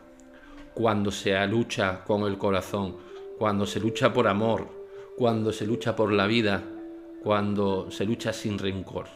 Cuando 0.75 1.11
se 1.11 1.47
lucha 1.47 2.05
con 2.05 2.23
el 2.25 2.39
corazón, 2.39 2.97
cuando 3.39 3.67
se 3.67 3.81
lucha 3.81 4.13
por 4.13 4.29
amor, 4.29 4.69
cuando 5.17 5.53
se 5.53 5.67
lucha 5.67 5.95
por 5.95 6.13
la 6.13 6.27
vida, 6.27 6.63
cuando 7.23 7.91
se 7.91 8.05
lucha 8.05 8.33
sin 8.33 8.59
rencor. 8.59 9.07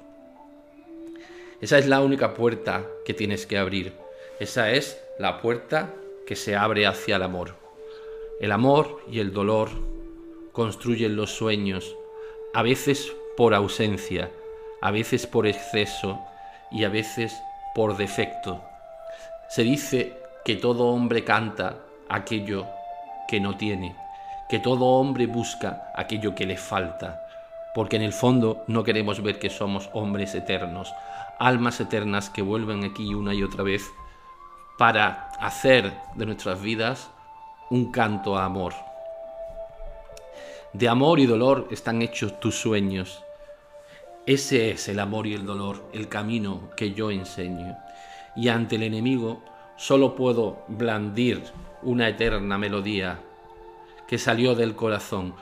Esa 1.61 1.79
es 1.79 1.87
la 1.89 2.01
única 2.01 2.35
puerta 2.35 2.87
que 3.05 3.15
tienes 3.15 3.47
que 3.47 3.59
abrir. 3.59 3.93
Esa 4.39 4.71
es 4.71 5.03
la 5.19 5.41
puerta 5.41 5.95
que 6.27 6.37
se 6.37 6.55
abre 6.55 6.87
hacia 6.87 7.17
el 7.17 7.23
amor. 7.23 7.57
El 8.41 8.53
amor 8.53 9.03
y 9.11 9.19
el 9.19 9.33
dolor 9.33 9.71
construyen 10.53 11.17
los 11.17 11.33
sueños, 11.33 11.97
a 12.55 12.63
veces 12.63 13.13
por 13.37 13.55
ausencia, 13.55 14.31
a 14.81 14.93
veces 14.93 15.27
por 15.27 15.47
exceso 15.47 16.21
y 16.71 16.85
a 16.85 16.89
veces 16.89 17.33
por 17.75 17.97
defecto. 17.97 18.63
Se 19.49 19.63
dice 19.63 20.13
que 20.45 20.57
todo 20.57 20.89
hombre 20.89 21.25
canta 21.25 21.79
aquello 22.09 22.67
que 23.27 23.41
no 23.41 23.57
tiene, 23.57 23.97
que 24.49 24.59
todo 24.59 24.85
hombre 24.85 25.27
busca 25.27 25.91
aquello 25.95 26.35
que 26.35 26.45
le 26.45 26.59
falta, 26.59 27.27
porque 27.75 27.97
en 27.97 28.03
el 28.03 28.13
fondo 28.13 28.63
no 28.67 28.85
queremos 28.85 29.23
ver 29.23 29.39
que 29.39 29.49
somos 29.49 29.89
hombres 29.95 30.35
eternos, 30.35 30.93
almas 31.39 31.81
eternas 31.81 32.29
que 32.29 32.43
vuelven 32.43 32.85
aquí 32.85 33.15
una 33.15 33.33
y 33.33 33.43
otra 33.43 33.63
vez 33.63 33.91
para 34.77 35.31
hacer 35.41 35.93
de 36.15 36.27
nuestras 36.27 36.61
vidas 36.61 37.11
un 37.71 37.91
canto 37.91 38.37
a 38.37 38.45
amor. 38.45 38.75
De 40.75 40.89
amor 40.91 41.21
y 41.21 41.27
dolor 41.27 41.69
están 41.71 42.03
hechos 42.03 42.39
tus 42.39 42.55
sueños. 42.55 43.25
Ese 44.27 44.71
es 44.71 44.89
el 44.89 45.01
amor 45.01 45.27
y 45.27 45.33
el 45.33 45.47
dolor, 45.47 45.89
el 45.95 46.09
camino 46.09 46.69
que 46.77 46.93
yo 46.93 47.11
enseño. 47.11 47.79
Y 48.39 48.51
ante 48.51 48.77
el 48.77 48.85
enemigo 48.85 49.43
solo 49.75 50.15
puedo 50.15 50.63
blandir 50.69 51.43
una 51.83 52.09
eterna 52.09 52.57
melodía 52.57 53.19
que 54.07 54.17
salió 54.17 54.55
del 54.55 54.77
corazón, 54.77 55.35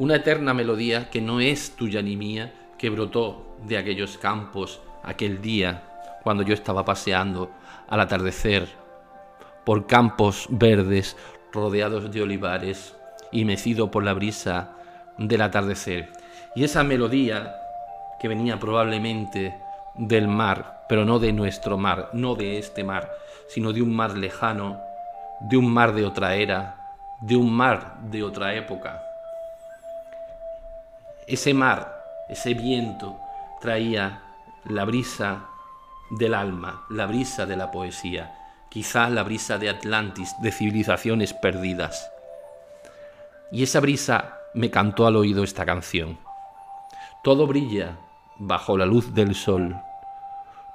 una 0.00 0.16
eterna 0.16 0.52
melodía 0.52 1.08
que 1.08 1.20
no 1.20 1.38
es 1.38 1.76
tuya 1.76 2.02
ni 2.02 2.16
mía, 2.16 2.52
que 2.78 2.90
brotó 2.90 3.56
de 3.64 3.78
aquellos 3.78 4.18
campos 4.18 4.80
aquel 5.04 5.40
día 5.40 5.84
cuando 6.24 6.42
yo 6.42 6.52
estaba 6.52 6.84
paseando 6.84 7.52
al 7.88 8.00
atardecer 8.00 8.66
por 9.64 9.86
campos 9.86 10.48
verdes 10.50 11.16
rodeados 11.52 12.10
de 12.10 12.22
olivares 12.22 12.96
y 13.30 13.44
mecido 13.44 13.92
por 13.92 14.02
la 14.02 14.14
brisa 14.14 14.72
del 15.16 15.42
atardecer. 15.42 16.10
Y 16.56 16.64
esa 16.64 16.82
melodía 16.82 17.54
que 18.18 18.26
venía 18.26 18.58
probablemente 18.58 19.54
del 19.98 20.28
mar, 20.28 20.84
pero 20.88 21.04
no 21.04 21.18
de 21.18 21.32
nuestro 21.32 21.78
mar, 21.78 22.10
no 22.12 22.34
de 22.34 22.58
este 22.58 22.84
mar, 22.84 23.10
sino 23.48 23.72
de 23.72 23.82
un 23.82 23.94
mar 23.94 24.16
lejano, 24.16 24.80
de 25.40 25.56
un 25.56 25.72
mar 25.72 25.94
de 25.94 26.04
otra 26.04 26.34
era, 26.34 26.94
de 27.20 27.36
un 27.36 27.52
mar 27.52 27.96
de 28.02 28.22
otra 28.22 28.54
época. 28.54 29.02
Ese 31.26 31.54
mar, 31.54 32.04
ese 32.28 32.54
viento, 32.54 33.18
traía 33.60 34.22
la 34.64 34.84
brisa 34.84 35.44
del 36.10 36.34
alma, 36.34 36.84
la 36.90 37.06
brisa 37.06 37.46
de 37.46 37.56
la 37.56 37.70
poesía, 37.70 38.32
quizás 38.68 39.10
la 39.10 39.22
brisa 39.22 39.58
de 39.58 39.70
Atlantis, 39.70 40.34
de 40.40 40.52
civilizaciones 40.52 41.32
perdidas. 41.34 42.10
Y 43.50 43.62
esa 43.62 43.80
brisa 43.80 44.38
me 44.54 44.70
cantó 44.70 45.06
al 45.06 45.16
oído 45.16 45.44
esta 45.44 45.64
canción. 45.64 46.18
Todo 47.22 47.46
brilla 47.46 47.96
bajo 48.38 48.76
la 48.76 48.86
luz 48.86 49.14
del 49.14 49.34
sol, 49.34 49.76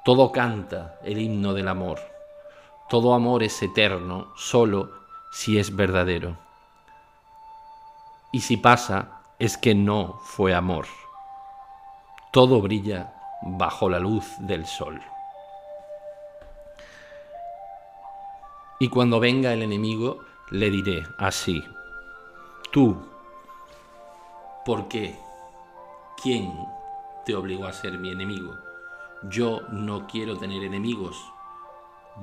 todo 0.04 0.32
canta 0.32 1.00
el 1.04 1.20
himno 1.20 1.54
del 1.54 1.68
amor, 1.68 2.00
todo 2.90 3.14
amor 3.14 3.44
es 3.44 3.62
eterno 3.62 4.34
solo 4.36 4.92
si 5.32 5.60
es 5.60 5.76
verdadero. 5.76 6.38
Y 8.32 8.42
si 8.42 8.58
pasa, 8.58 9.22
es 9.40 9.58
que 9.58 9.76
no 9.76 10.20
fue 10.24 10.54
amor. 10.54 10.88
Todo 12.32 12.62
brilla 12.62 13.14
bajo 13.44 13.90
la 13.90 14.00
luz 14.00 14.26
del 14.40 14.66
sol. 14.66 15.02
Y 18.80 18.90
cuando 18.90 19.20
venga 19.20 19.54
el 19.54 19.62
enemigo, 19.62 20.20
le 20.50 20.70
diré 20.70 21.04
así, 21.18 21.64
tú, 22.72 22.98
¿por 24.66 24.88
qué? 24.88 25.16
¿Quién 26.22 26.54
te 27.26 27.36
obligó 27.36 27.68
a 27.68 27.74
ser 27.74 28.00
mi 28.00 28.10
enemigo? 28.10 28.71
Yo 29.30 29.62
no 29.70 30.08
quiero 30.08 30.38
tener 30.38 30.64
enemigos. 30.64 31.18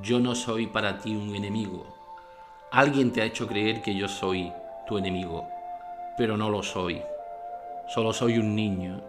Yo 0.02 0.18
no 0.18 0.34
soy 0.34 0.66
para 0.66 0.98
ti 0.98 1.14
un 1.14 1.34
enemigo. 1.34 1.86
Alguien 2.72 3.12
te 3.12 3.22
ha 3.22 3.24
hecho 3.24 3.46
creer 3.46 3.82
que 3.82 3.94
yo 3.94 4.08
soy 4.08 4.52
tu 4.86 4.98
enemigo. 4.98 5.46
pero 6.18 6.36
no 6.36 6.50
lo 6.50 6.64
soy. 6.64 7.00
Solo 7.86 8.12
soy 8.12 8.38
un 8.38 8.56
niño 8.56 9.00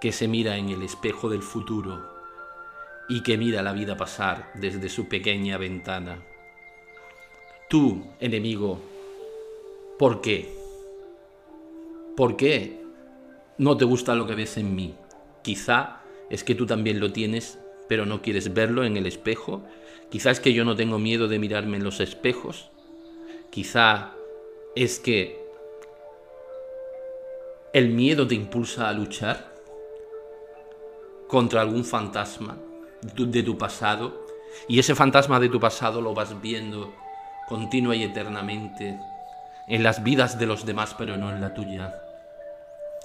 que 0.00 0.10
se 0.10 0.26
mira 0.26 0.56
en 0.56 0.70
el 0.70 0.82
espejo 0.82 1.28
del 1.28 1.42
futuro 1.42 2.00
y 3.10 3.22
que 3.22 3.36
mira 3.36 3.62
la 3.62 3.74
vida 3.74 3.98
pasar 3.98 4.50
desde 4.54 4.88
su 4.88 5.06
pequeña 5.06 5.58
ventana. 5.58 6.22
Tú, 7.68 8.06
enemigo, 8.20 8.80
¿por 9.98 10.22
qué? 10.22 10.56
¿Por 12.16 12.36
qué 12.36 12.82
no 13.58 13.76
te 13.76 13.84
gusta 13.84 14.14
lo 14.14 14.26
que 14.26 14.34
ves 14.34 14.56
en 14.56 14.74
mí? 14.74 14.94
Quizá 15.42 15.99
es 16.30 16.44
que 16.44 16.54
tú 16.54 16.64
también 16.64 17.00
lo 17.00 17.12
tienes, 17.12 17.58
pero 17.88 18.06
no 18.06 18.22
quieres 18.22 18.54
verlo 18.54 18.84
en 18.84 18.96
el 18.96 19.06
espejo. 19.06 19.62
Quizá 20.10 20.30
es 20.30 20.40
que 20.40 20.52
yo 20.52 20.64
no 20.64 20.76
tengo 20.76 20.98
miedo 20.98 21.26
de 21.26 21.40
mirarme 21.40 21.76
en 21.76 21.84
los 21.84 21.98
espejos. 22.00 22.70
Quizá 23.50 24.12
es 24.76 25.00
que 25.00 25.40
el 27.72 27.90
miedo 27.90 28.26
te 28.26 28.36
impulsa 28.36 28.88
a 28.88 28.92
luchar 28.92 29.52
contra 31.28 31.60
algún 31.60 31.84
fantasma 31.84 32.56
de 33.02 33.42
tu 33.42 33.58
pasado 33.58 34.26
y 34.68 34.78
ese 34.78 34.94
fantasma 34.94 35.40
de 35.40 35.48
tu 35.48 35.60
pasado 35.60 36.00
lo 36.00 36.14
vas 36.14 36.40
viendo 36.40 36.92
continua 37.48 37.94
y 37.94 38.02
eternamente 38.02 38.98
en 39.68 39.82
las 39.82 40.02
vidas 40.02 40.38
de 40.38 40.46
los 40.46 40.66
demás 40.66 40.94
pero 40.96 41.16
no 41.16 41.30
en 41.30 41.40
la 41.40 41.54
tuya. 41.54 41.94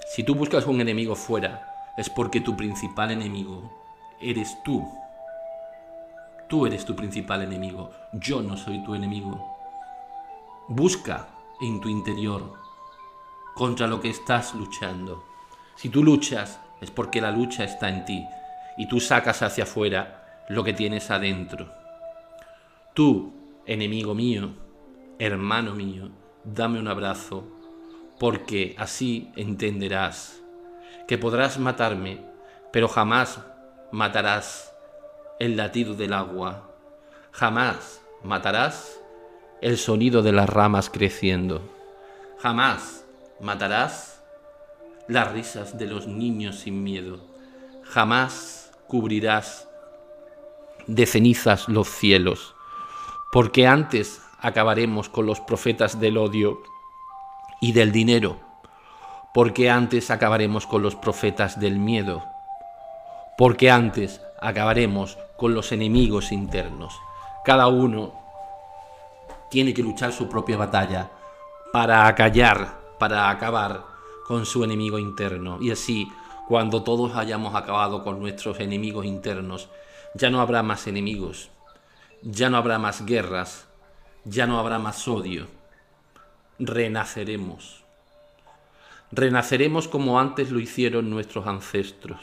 Si 0.08 0.22
tú 0.22 0.34
buscas 0.34 0.66
un 0.66 0.80
enemigo 0.80 1.14
fuera 1.14 1.75
es 1.96 2.10
porque 2.10 2.40
tu 2.40 2.56
principal 2.56 3.10
enemigo 3.10 3.72
eres 4.20 4.62
tú. 4.62 4.86
Tú 6.48 6.66
eres 6.66 6.84
tu 6.84 6.94
principal 6.94 7.42
enemigo, 7.42 7.90
yo 8.12 8.40
no 8.40 8.56
soy 8.56 8.82
tu 8.84 8.94
enemigo. 8.94 9.56
Busca 10.68 11.28
en 11.60 11.80
tu 11.80 11.88
interior 11.88 12.52
contra 13.54 13.86
lo 13.86 14.00
que 14.00 14.10
estás 14.10 14.54
luchando. 14.54 15.24
Si 15.74 15.88
tú 15.88 16.04
luchas 16.04 16.60
es 16.80 16.90
porque 16.90 17.20
la 17.20 17.30
lucha 17.30 17.64
está 17.64 17.88
en 17.88 18.04
ti 18.04 18.26
y 18.76 18.86
tú 18.86 19.00
sacas 19.00 19.42
hacia 19.42 19.64
afuera 19.64 20.44
lo 20.48 20.62
que 20.62 20.72
tienes 20.72 21.10
adentro. 21.10 21.72
Tú, 22.94 23.32
enemigo 23.66 24.14
mío, 24.14 24.54
hermano 25.18 25.74
mío, 25.74 26.10
dame 26.44 26.78
un 26.78 26.88
abrazo, 26.88 27.44
porque 28.18 28.74
así 28.78 29.32
entenderás 29.36 30.42
que 31.06 31.18
podrás 31.18 31.58
matarme, 31.58 32.20
pero 32.72 32.88
jamás 32.88 33.40
matarás 33.92 34.72
el 35.38 35.56
latido 35.56 35.94
del 35.94 36.12
agua, 36.12 36.70
jamás 37.32 38.02
matarás 38.22 39.00
el 39.60 39.78
sonido 39.78 40.22
de 40.22 40.32
las 40.32 40.48
ramas 40.48 40.90
creciendo, 40.90 41.62
jamás 42.38 43.04
matarás 43.40 44.22
las 45.08 45.32
risas 45.32 45.78
de 45.78 45.86
los 45.86 46.06
niños 46.06 46.56
sin 46.56 46.82
miedo. 46.82 47.20
Jamás 47.84 48.72
cubrirás 48.88 49.68
de 50.86 51.06
cenizas 51.06 51.68
los 51.68 51.88
cielos, 51.88 52.54
porque 53.32 53.66
antes 53.66 54.20
acabaremos 54.40 55.08
con 55.08 55.26
los 55.26 55.40
profetas 55.40 56.00
del 56.00 56.18
odio 56.18 56.60
y 57.60 57.72
del 57.72 57.92
dinero, 57.92 58.40
porque 59.36 59.68
antes 59.68 60.10
acabaremos 60.10 60.66
con 60.66 60.80
los 60.80 60.94
profetas 60.96 61.60
del 61.60 61.78
miedo, 61.78 62.24
porque 63.36 63.70
antes 63.70 64.22
acabaremos 64.40 65.18
con 65.36 65.52
los 65.52 65.72
enemigos 65.72 66.32
internos. 66.32 66.98
Cada 67.44 67.66
uno 67.66 68.14
tiene 69.50 69.74
que 69.74 69.82
luchar 69.82 70.14
su 70.14 70.26
propia 70.26 70.56
batalla 70.56 71.10
para 71.70 72.06
acallar 72.06 72.80
para 72.98 73.28
acabar 73.28 73.84
con 74.26 74.46
su 74.46 74.64
enemigo 74.64 74.98
interno. 74.98 75.58
Y 75.60 75.70
así, 75.70 76.10
cuando 76.48 76.82
todos 76.82 77.14
hayamos 77.14 77.54
acabado 77.54 78.02
con 78.02 78.18
nuestros 78.18 78.58
enemigos 78.58 79.04
internos, 79.04 79.68
ya 80.14 80.30
no 80.30 80.40
habrá 80.40 80.62
más 80.62 80.86
enemigos, 80.86 81.50
ya 82.22 82.48
no 82.48 82.56
habrá 82.56 82.78
más 82.78 83.04
guerras, 83.04 83.68
ya 84.24 84.46
no 84.46 84.58
habrá 84.58 84.78
más 84.78 85.06
odio. 85.06 85.46
Renaceremos. 86.58 87.85
Renaceremos 89.16 89.88
como 89.88 90.20
antes 90.20 90.52
lo 90.52 90.60
hicieron 90.60 91.10
nuestros 91.10 91.48
ancestros. 91.48 92.20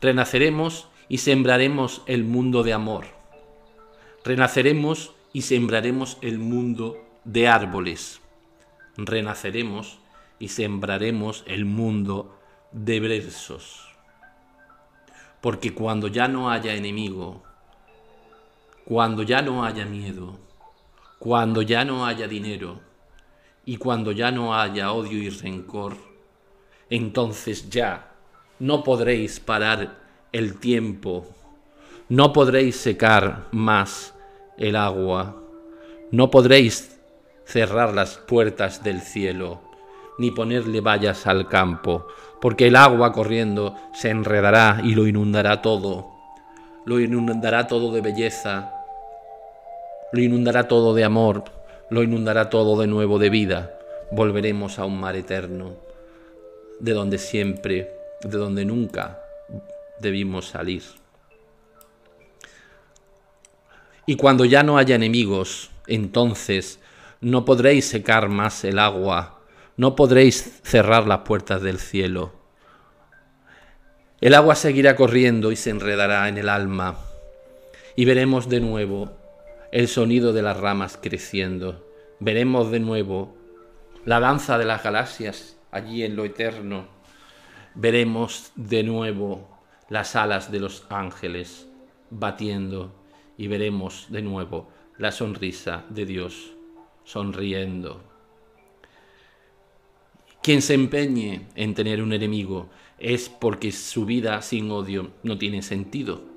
Renaceremos 0.00 0.88
y 1.08 1.18
sembraremos 1.18 2.02
el 2.06 2.24
mundo 2.24 2.64
de 2.64 2.72
amor. 2.72 3.06
Renaceremos 4.24 5.14
y 5.32 5.42
sembraremos 5.42 6.18
el 6.22 6.40
mundo 6.40 6.98
de 7.24 7.46
árboles 7.46 8.20
renaceremos 8.96 9.98
y 10.38 10.48
sembraremos 10.48 11.44
el 11.46 11.64
mundo 11.64 12.38
de 12.72 13.00
versos. 13.00 13.88
Porque 15.40 15.74
cuando 15.74 16.08
ya 16.08 16.28
no 16.28 16.50
haya 16.50 16.74
enemigo, 16.74 17.42
cuando 18.84 19.22
ya 19.22 19.42
no 19.42 19.64
haya 19.64 19.84
miedo, 19.84 20.38
cuando 21.18 21.62
ya 21.62 21.84
no 21.84 22.06
haya 22.06 22.26
dinero 22.28 22.80
y 23.66 23.76
cuando 23.76 24.12
ya 24.12 24.30
no 24.30 24.54
haya 24.54 24.92
odio 24.92 25.18
y 25.18 25.30
rencor, 25.30 25.96
entonces 26.90 27.70
ya 27.70 28.12
no 28.58 28.82
podréis 28.82 29.40
parar 29.40 29.96
el 30.32 30.58
tiempo, 30.58 31.26
no 32.08 32.32
podréis 32.32 32.76
secar 32.76 33.48
más 33.52 34.14
el 34.58 34.76
agua, 34.76 35.42
no 36.10 36.30
podréis 36.30 37.00
cerrar 37.44 37.94
las 37.94 38.18
puertas 38.18 38.82
del 38.82 39.00
cielo, 39.00 39.60
ni 40.18 40.30
ponerle 40.30 40.80
vallas 40.80 41.26
al 41.26 41.48
campo, 41.48 42.06
porque 42.40 42.68
el 42.68 42.76
agua 42.76 43.12
corriendo 43.12 43.74
se 43.92 44.10
enredará 44.10 44.80
y 44.82 44.94
lo 44.94 45.06
inundará 45.06 45.62
todo, 45.62 46.12
lo 46.84 47.00
inundará 47.00 47.66
todo 47.66 47.92
de 47.92 48.00
belleza, 48.00 48.72
lo 50.12 50.20
inundará 50.20 50.68
todo 50.68 50.94
de 50.94 51.04
amor, 51.04 51.44
lo 51.94 52.02
inundará 52.02 52.50
todo 52.50 52.80
de 52.80 52.88
nuevo 52.88 53.20
de 53.20 53.30
vida, 53.30 53.78
volveremos 54.10 54.80
a 54.80 54.84
un 54.84 54.98
mar 54.98 55.14
eterno, 55.14 55.76
de 56.80 56.92
donde 56.92 57.18
siempre, 57.18 57.88
de 58.20 58.36
donde 58.36 58.64
nunca 58.64 59.20
debimos 60.00 60.48
salir. 60.48 60.82
Y 64.06 64.16
cuando 64.16 64.44
ya 64.44 64.64
no 64.64 64.76
haya 64.76 64.96
enemigos, 64.96 65.70
entonces 65.86 66.80
no 67.20 67.44
podréis 67.44 67.86
secar 67.86 68.28
más 68.28 68.64
el 68.64 68.80
agua, 68.80 69.38
no 69.76 69.94
podréis 69.94 70.60
cerrar 70.64 71.06
las 71.06 71.20
puertas 71.20 71.62
del 71.62 71.78
cielo. 71.78 72.32
El 74.20 74.34
agua 74.34 74.56
seguirá 74.56 74.96
corriendo 74.96 75.52
y 75.52 75.56
se 75.56 75.70
enredará 75.70 76.28
en 76.28 76.38
el 76.38 76.48
alma, 76.48 76.98
y 77.94 78.04
veremos 78.04 78.48
de 78.48 78.58
nuevo 78.58 79.23
el 79.74 79.88
sonido 79.88 80.32
de 80.32 80.40
las 80.40 80.56
ramas 80.56 80.96
creciendo, 81.02 81.84
veremos 82.20 82.70
de 82.70 82.78
nuevo 82.78 83.34
la 84.04 84.20
danza 84.20 84.56
de 84.56 84.64
las 84.64 84.84
galaxias 84.84 85.58
allí 85.72 86.04
en 86.04 86.14
lo 86.14 86.24
eterno, 86.24 86.86
veremos 87.74 88.52
de 88.54 88.84
nuevo 88.84 89.58
las 89.88 90.14
alas 90.14 90.52
de 90.52 90.60
los 90.60 90.86
ángeles 90.90 91.68
batiendo 92.08 92.94
y 93.36 93.48
veremos 93.48 94.06
de 94.10 94.22
nuevo 94.22 94.68
la 94.96 95.10
sonrisa 95.10 95.84
de 95.88 96.06
Dios 96.06 96.52
sonriendo. 97.02 98.00
Quien 100.40 100.62
se 100.62 100.74
empeñe 100.74 101.48
en 101.56 101.74
tener 101.74 102.00
un 102.00 102.12
enemigo 102.12 102.68
es 103.00 103.28
porque 103.28 103.72
su 103.72 104.06
vida 104.06 104.40
sin 104.40 104.70
odio 104.70 105.10
no 105.24 105.36
tiene 105.36 105.62
sentido, 105.62 106.33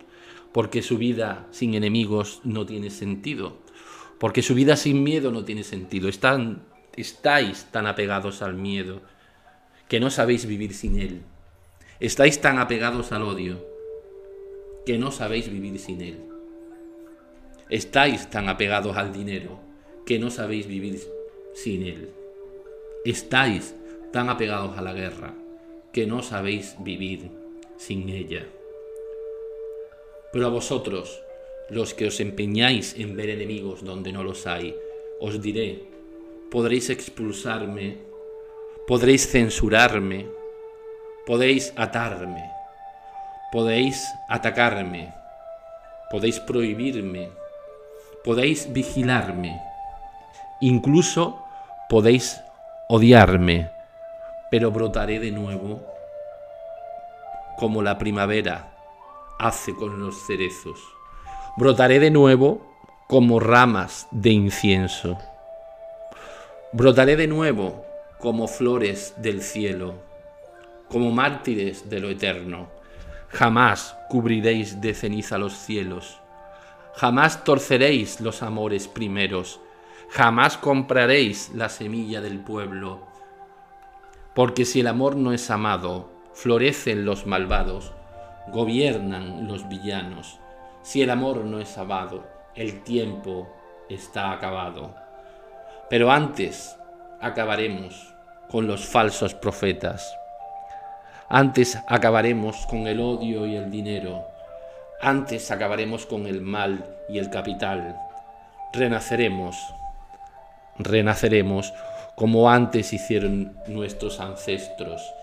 porque 0.58 0.82
su 0.82 0.98
vida 0.98 1.46
sin 1.52 1.76
enemigos 1.76 2.42
no 2.44 2.66
tiene 2.66 2.90
sentido, 2.90 3.58
porque 4.18 4.42
su 4.42 4.56
vida 4.56 4.76
sin 4.76 5.04
miedo 5.04 5.32
no 5.32 5.46
tiene 5.46 5.64
sentido. 5.64 6.10
Estáis 6.10 7.68
tan 7.72 7.86
apegados 7.86 8.42
al 8.42 8.56
miedo 8.56 9.04
que 9.88 10.00
no 10.00 10.10
sabéis 10.10 10.48
vivir 10.48 10.74
sin 10.74 11.00
él. 11.00 11.22
Estáis 12.00 12.42
tan 12.42 12.58
apegados 12.58 13.12
al 13.12 13.22
odio 13.22 13.64
que 14.84 14.98
no 14.98 15.12
sabéis 15.12 15.48
vivir 15.52 15.78
sin 15.78 16.02
él. 16.02 16.24
Estáis 17.70 18.28
tan 18.32 18.50
apegados 18.50 18.98
al 18.98 19.14
dinero 19.14 19.60
que 20.08 20.18
no 20.18 20.32
sabéis 20.32 20.66
vivir 20.66 21.00
sin 21.54 21.84
él. 21.84 22.10
Estáis 23.06 23.76
tan 24.12 24.28
apegados 24.28 24.76
a 24.76 24.82
la 24.82 24.94
guerra 24.94 25.36
que 25.94 26.08
no 26.08 26.24
sabéis 26.24 26.76
vivir 26.80 27.30
sin 27.78 28.10
ella. 28.10 28.48
Pero 30.32 30.46
a 30.46 30.50
vosotros, 30.50 31.22
los 31.70 31.94
que 31.94 32.08
os 32.08 32.20
empeñáis 32.20 32.96
en 32.98 33.16
ver 33.16 33.30
enemigos 33.30 33.84
donde 33.84 34.12
no 34.12 34.24
los 34.24 34.48
hay, 34.48 34.76
os 35.20 35.42
diré, 35.42 35.84
podréis 36.52 36.90
expulsarme, 36.90 37.98
podréis 38.88 39.30
censurarme, 39.30 40.28
podéis 41.26 41.74
atarme, 41.76 42.44
podéis 43.52 44.08
atacarme, 44.30 45.14
podéis 46.12 46.40
prohibirme, 46.40 47.30
podéis 48.24 48.72
vigilarme, 48.72 49.62
Incluso 50.60 51.46
podéis 51.88 52.42
odiarme, 52.90 53.70
pero 54.50 54.72
brotaré 54.72 55.20
de 55.20 55.30
nuevo 55.30 55.86
como 57.60 57.84
la 57.84 58.00
primavera 58.00 58.72
hace 59.40 59.74
con 59.74 60.00
los 60.00 60.16
cerezos. 60.26 60.80
Brotaré 61.58 62.00
de 62.00 62.12
nuevo 62.12 62.62
como 63.08 63.40
ramas 63.40 64.08
de 64.12 64.32
incienso. 64.32 65.18
Brotaré 66.74 67.16
de 67.16 67.28
nuevo 67.28 67.86
como 68.20 68.48
flores 68.48 69.14
del 69.18 69.42
cielo, 69.42 69.96
como 70.90 71.12
mártires 71.12 71.90
de 71.90 72.00
lo 72.00 72.10
eterno. 72.10 72.68
Jamás 73.30 73.96
cubriréis 74.10 74.82
de 74.82 74.94
ceniza 74.94 75.38
los 75.38 75.54
cielos, 75.54 76.20
jamás 76.96 77.44
torceréis 77.44 78.22
los 78.22 78.42
amores 78.42 78.88
primeros, 78.88 79.60
jamás 80.10 80.58
compraréis 80.58 81.52
la 81.54 81.70
semilla 81.70 82.22
del 82.22 82.40
pueblo. 82.40 83.06
Porque 84.34 84.66
si 84.66 84.80
el 84.80 84.88
amor 84.88 85.16
no 85.16 85.34
es 85.34 85.50
amado, 85.50 86.10
florecen 86.34 87.06
los 87.06 87.26
malvados, 87.26 87.92
gobiernan 88.52 89.48
los 89.48 89.68
villanos. 89.68 90.40
Si 90.82 91.02
el 91.02 91.10
amor 91.10 91.46
no 91.46 91.60
es 91.60 91.78
amado, 91.78 92.24
el 92.56 92.84
tiempo 92.84 93.48
está 93.90 94.32
acabado. 94.32 94.96
Pero 95.90 96.12
antes 96.12 96.78
acabaremos 97.22 98.14
con 98.50 98.68
los 98.68 98.86
falsos 98.86 99.34
profetas. 99.34 100.18
Antes 101.30 101.78
acabaremos 101.88 102.66
con 102.68 102.88
el 102.88 103.00
odio 103.00 103.46
y 103.46 103.56
el 103.56 103.70
dinero. 103.70 104.26
Antes 105.02 105.52
acabaremos 105.52 106.06
con 106.06 106.26
el 106.26 106.42
mal 106.42 106.86
y 107.10 107.20
el 107.20 107.30
capital. 107.30 108.00
Renaceremos. 108.74 109.58
Renaceremos 110.78 111.74
como 112.16 112.50
antes 112.50 112.94
hicieron 112.94 113.58
nuestros 113.68 114.20
ancestros. 114.20 115.14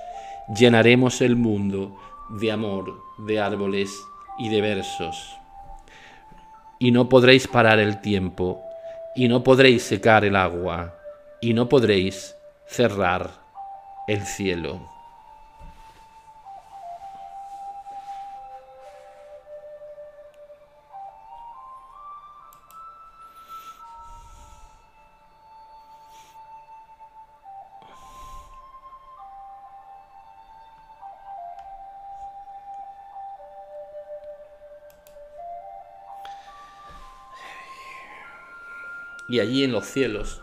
Llenaremos 0.54 1.22
el 1.22 1.36
mundo 1.36 1.96
de 2.40 2.50
amor, 2.50 3.00
de 3.18 3.40
árboles 3.40 4.04
y 4.38 4.48
de 4.48 4.60
versos. 4.60 5.36
Y 6.78 6.90
no 6.90 7.08
podréis 7.08 7.46
parar 7.46 7.78
el 7.78 8.00
tiempo, 8.00 8.60
y 9.14 9.28
no 9.28 9.44
podréis 9.44 9.84
secar 9.84 10.24
el 10.24 10.34
agua, 10.34 10.94
y 11.40 11.54
no 11.54 11.68
podréis 11.68 12.34
cerrar 12.66 13.30
el 14.08 14.22
cielo. 14.22 14.93
Y 39.28 39.40
allí 39.40 39.64
en 39.64 39.72
los 39.72 39.86
cielos, 39.86 40.42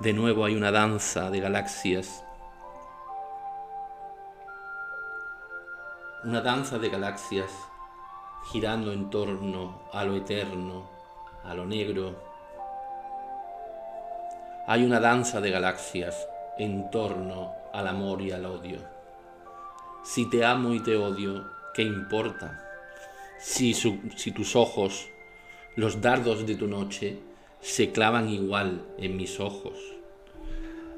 de 0.00 0.12
nuevo 0.12 0.44
hay 0.44 0.54
una 0.54 0.70
danza 0.70 1.30
de 1.30 1.40
galaxias. 1.40 2.22
Una 6.24 6.40
danza 6.40 6.78
de 6.78 6.88
galaxias 6.88 7.50
girando 8.50 8.92
en 8.92 9.10
torno 9.10 9.82
a 9.92 10.04
lo 10.04 10.16
eterno, 10.16 10.88
a 11.44 11.54
lo 11.54 11.66
negro. 11.66 12.14
Hay 14.66 14.84
una 14.84 15.00
danza 15.00 15.40
de 15.40 15.50
galaxias 15.50 16.28
en 16.58 16.90
torno 16.90 17.54
al 17.72 17.88
amor 17.88 18.22
y 18.22 18.32
al 18.32 18.46
odio. 18.46 18.78
Si 20.04 20.30
te 20.30 20.44
amo 20.44 20.72
y 20.72 20.80
te 20.80 20.96
odio, 20.96 21.44
¿qué 21.74 21.82
importa? 21.82 22.62
Si, 23.38 23.74
tus 24.32 24.56
ojos, 24.56 25.08
los 25.74 26.00
dardos 26.00 26.46
de 26.46 26.54
tu 26.54 26.66
noche, 26.66 27.18
se 27.60 27.92
clavan 27.92 28.28
igual 28.28 28.82
en 28.98 29.16
mis 29.16 29.40
ojos. 29.40 29.74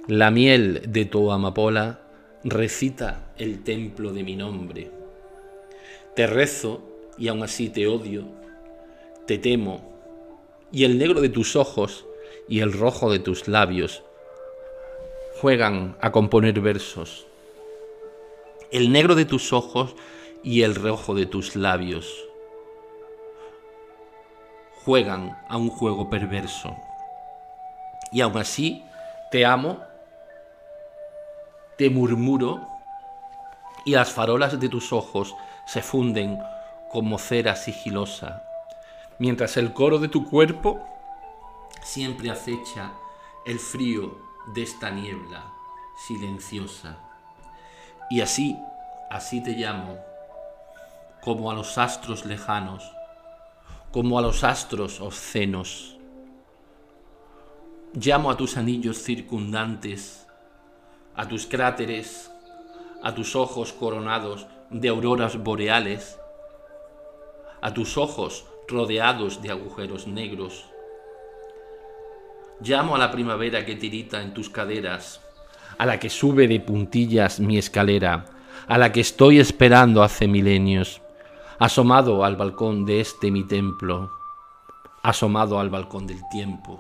La 0.07 0.31
miel 0.31 0.83
de 0.89 1.05
tu 1.05 1.31
amapola 1.31 2.01
recita 2.45 3.33
el 3.37 3.63
templo 3.63 4.13
de 4.13 4.23
mi 4.23 4.37
nombre. 4.37 4.91
Te 6.15 6.27
rezo 6.27 6.83
y 7.19 7.29
aún 7.29 7.43
así 7.43 7.69
te 7.69 7.87
odio, 7.87 8.25
te 9.27 9.39
temo, 9.39 9.99
y 10.71 10.85
el 10.85 10.99
negro 10.99 11.21
de 11.21 11.29
tus 11.29 11.57
ojos 11.57 12.07
y 12.49 12.61
el 12.61 12.73
rojo 12.73 13.11
de 13.11 13.19
tus 13.19 13.49
labios 13.49 14.03
juegan 15.41 15.97
a 16.01 16.13
componer 16.13 16.61
versos. 16.61 17.27
El 18.71 18.93
negro 18.93 19.15
de 19.15 19.25
tus 19.25 19.53
ojos 19.53 19.95
y 20.43 20.63
el 20.63 20.75
rojo 20.75 21.15
de 21.15 21.27
tus 21.27 21.57
labios 21.57 22.28
juegan 24.89 25.37
a 25.51 25.59
un 25.59 25.69
juego 25.69 26.09
perverso. 26.09 26.75
Y 28.11 28.23
aún 28.23 28.39
así, 28.39 28.87
te 29.31 29.45
amo, 29.45 29.81
te 31.77 31.91
murmuro, 31.91 32.67
y 33.85 33.91
las 33.91 34.11
farolas 34.11 34.59
de 34.59 34.71
tus 34.71 34.95
ojos 34.95 35.37
se 35.67 35.83
funden 35.83 36.39
como 36.91 37.19
cera 37.19 37.55
sigilosa, 37.55 38.43
mientras 39.19 39.59
el 39.59 39.75
coro 39.75 39.99
de 39.99 40.09
tu 40.09 40.25
cuerpo 40.25 40.81
siempre 41.83 42.31
acecha 42.31 42.93
el 43.45 43.59
frío 43.59 44.19
de 44.55 44.63
esta 44.63 44.89
niebla 44.89 45.53
silenciosa. 46.07 46.97
Y 48.09 48.23
así, 48.23 48.59
así 49.11 49.43
te 49.43 49.51
llamo, 49.51 49.99
como 51.21 51.51
a 51.51 51.55
los 51.55 51.77
astros 51.77 52.25
lejanos, 52.25 52.91
como 53.91 54.19
a 54.19 54.23
los 54.23 54.45
astros 54.45 55.01
obscenos. 55.01 55.97
Llamo 57.95 58.31
a 58.31 58.37
tus 58.37 58.57
anillos 58.57 59.03
circundantes, 59.03 60.27
a 61.15 61.27
tus 61.27 61.47
cráteres, 61.47 62.31
a 63.03 63.15
tus 63.15 63.35
ojos 63.35 63.73
coronados 63.73 64.47
de 64.71 64.89
auroras 64.89 65.43
boreales, 65.43 66.19
a 67.63 67.73
tus 67.73 67.97
ojos 67.97 68.45
rodeados 68.69 69.41
de 69.41 69.51
agujeros 69.51 70.07
negros. 70.07 70.67
Llamo 72.61 72.95
a 72.95 72.99
la 72.99 73.11
primavera 73.11 73.65
que 73.65 73.77
tirita 73.77 74.21
en 74.21 74.35
tus 74.35 74.51
caderas, 74.51 75.23
a 75.79 75.87
la 75.87 75.99
que 75.99 76.11
sube 76.11 76.47
de 76.47 76.61
puntillas 76.61 77.41
mi 77.41 77.57
escalera, 77.57 78.27
a 78.67 78.77
la 78.77 78.93
que 78.93 79.01
estoy 79.01 79.41
esperando 79.41 80.03
hace 80.03 80.29
milenios 80.29 81.01
asomado 81.59 82.25
al 82.25 82.37
balcón 82.37 82.85
de 82.85 83.01
este 83.01 83.31
mi 83.31 83.45
templo, 83.45 84.11
asomado 85.03 85.59
al 85.59 85.71
balcón 85.71 86.07
del 86.07 86.21
tiempo. 86.31 86.79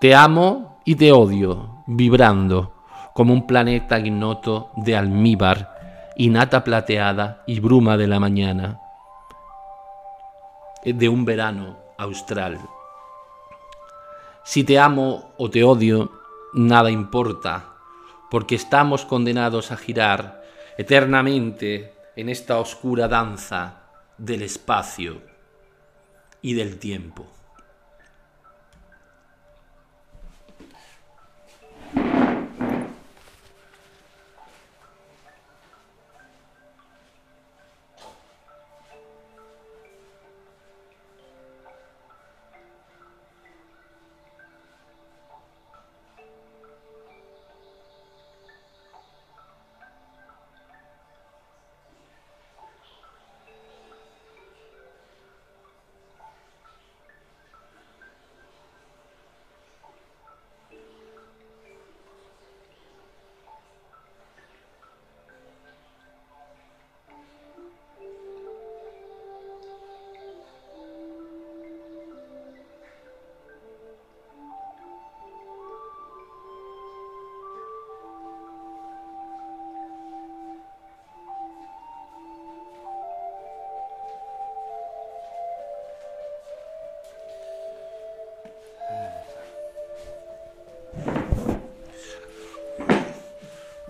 Te 0.00 0.14
amo 0.14 0.80
y 0.84 0.96
te 0.96 1.12
odio, 1.12 1.84
vibrando 1.86 2.72
como 3.14 3.32
un 3.32 3.46
planeta 3.46 3.98
ignoto 3.98 4.70
de 4.76 4.96
almíbar 4.96 5.72
nata 6.18 6.62
plateada 6.62 7.42
y 7.46 7.60
bruma 7.60 7.96
de 7.96 8.06
la 8.06 8.20
mañana, 8.20 8.80
de 10.84 11.08
un 11.08 11.24
verano 11.24 11.76
austral. 11.98 12.60
Si 14.44 14.64
te 14.64 14.78
amo 14.78 15.32
o 15.38 15.50
te 15.50 15.64
odio, 15.64 16.10
nada 16.52 16.90
importa, 16.90 17.64
porque 18.30 18.54
estamos 18.54 19.04
condenados 19.04 19.72
a 19.72 19.76
girar 19.76 20.42
eternamente 20.76 21.94
en 22.16 22.28
esta 22.28 22.58
oscura 22.58 23.08
danza 23.08 23.82
del 24.18 24.42
espacio 24.42 25.22
y 26.42 26.54
del 26.54 26.78
tiempo. 26.78 27.26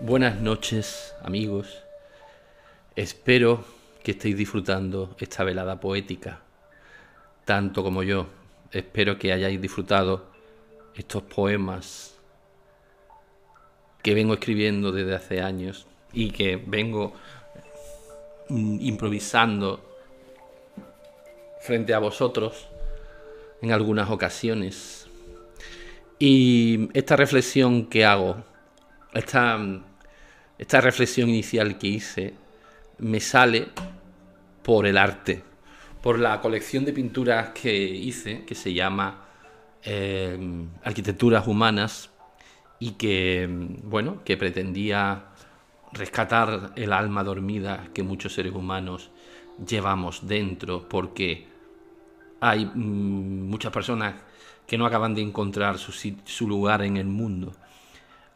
Buenas 0.05 0.41
noches, 0.41 1.15
amigos. 1.23 1.81
Espero 2.93 3.63
que 4.03 4.11
estéis 4.11 4.35
disfrutando 4.35 5.15
esta 5.17 5.45
velada 5.45 5.79
poética, 5.79 6.41
tanto 7.45 7.83
como 7.83 8.03
yo. 8.03 8.27
Espero 8.73 9.17
que 9.17 9.31
hayáis 9.31 9.61
disfrutado 9.61 10.25
estos 10.93 11.23
poemas 11.23 12.19
que 14.01 14.13
vengo 14.13 14.33
escribiendo 14.33 14.91
desde 14.91 15.15
hace 15.15 15.39
años 15.39 15.87
y 16.11 16.31
que 16.31 16.57
vengo 16.57 17.13
mm, 18.49 18.81
improvisando 18.81 19.79
frente 21.61 21.93
a 21.93 21.99
vosotros 21.99 22.67
en 23.61 23.71
algunas 23.71 24.09
ocasiones. 24.09 25.07
Y 26.19 26.89
esta 26.93 27.15
reflexión 27.15 27.85
que 27.85 28.03
hago, 28.03 28.43
esta, 29.13 29.57
esta 30.63 30.79
reflexión 30.79 31.27
inicial 31.27 31.77
que 31.77 31.87
hice, 31.87 32.33
me 32.99 33.19
sale 33.19 33.67
por 34.63 34.87
el 34.87 34.97
arte, 34.97 35.43
por 36.01 36.17
la 36.17 36.39
colección 36.39 36.85
de 36.85 36.93
pinturas 36.93 37.49
que 37.49 37.75
hice, 37.75 38.45
que 38.45 38.55
se 38.55 38.73
llama 38.73 39.25
eh, 39.83 40.39
Arquitecturas 40.85 41.47
Humanas, 41.47 42.11
y 42.79 42.91
que, 42.91 43.45
bueno, 43.83 44.23
que 44.23 44.37
pretendía 44.37 45.25
rescatar 45.91 46.71
el 46.77 46.93
alma 46.93 47.25
dormida 47.25 47.89
que 47.93 48.01
muchos 48.01 48.33
seres 48.33 48.53
humanos 48.53 49.11
llevamos 49.67 50.29
dentro, 50.29 50.87
porque 50.87 51.45
hay 52.39 52.65
mm, 52.67 53.49
muchas 53.49 53.73
personas 53.73 54.15
que 54.65 54.77
no 54.77 54.85
acaban 54.85 55.13
de 55.13 55.23
encontrar 55.23 55.77
su, 55.77 56.47
lugar 56.47 56.83
en 56.83 56.95
el 56.95 57.07
mundo. 57.07 57.51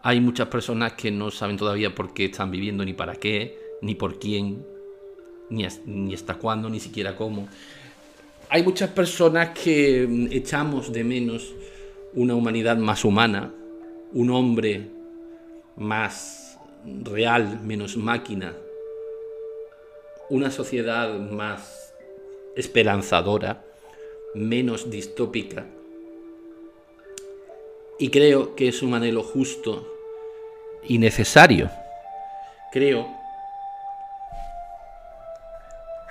Hay 0.08 0.22
muchas 0.22 0.48
personas 0.48 0.94
que 0.94 1.12
no 1.12 1.32
saben 1.32 1.58
todavía 1.58 1.94
por 1.94 2.14
qué 2.14 2.24
están 2.24 2.50
viviendo, 2.50 2.86
ni 2.86 2.94
para 2.94 3.16
qué, 3.16 3.60
ni 3.82 3.94
por 3.94 4.20
quién, 4.20 4.66
ni, 5.50 6.14
hasta 6.14 6.36
cuándo, 6.36 6.70
ni 6.70 6.80
siquiera 6.80 7.14
cómo. 7.14 7.50
Hay 8.48 8.64
muchas 8.64 8.90
personas 8.92 9.50
que 9.50 10.08
mm, 10.08 10.28
echamos 10.32 10.94
de 10.94 11.04
menos 11.04 11.54
una 12.14 12.36
humanidad 12.36 12.78
más 12.78 13.04
humana, 13.04 13.54
un 14.14 14.30
hombre 14.30 14.88
más 15.76 16.58
real, 17.04 17.60
menos 17.66 17.98
máquina, 17.98 18.56
una 20.30 20.52
sociedad 20.52 21.20
más 21.20 21.94
esperanzadora, 22.56 23.66
menos 24.34 24.90
distópica. 24.90 25.66
Y 28.00 28.08
creo 28.10 28.56
que 28.56 28.70
es 28.70 28.82
un 28.82 28.94
anhelo 28.94 29.22
justo 29.22 29.96
y 30.84 30.98
necesario. 30.98 31.70
Creo 32.72 33.08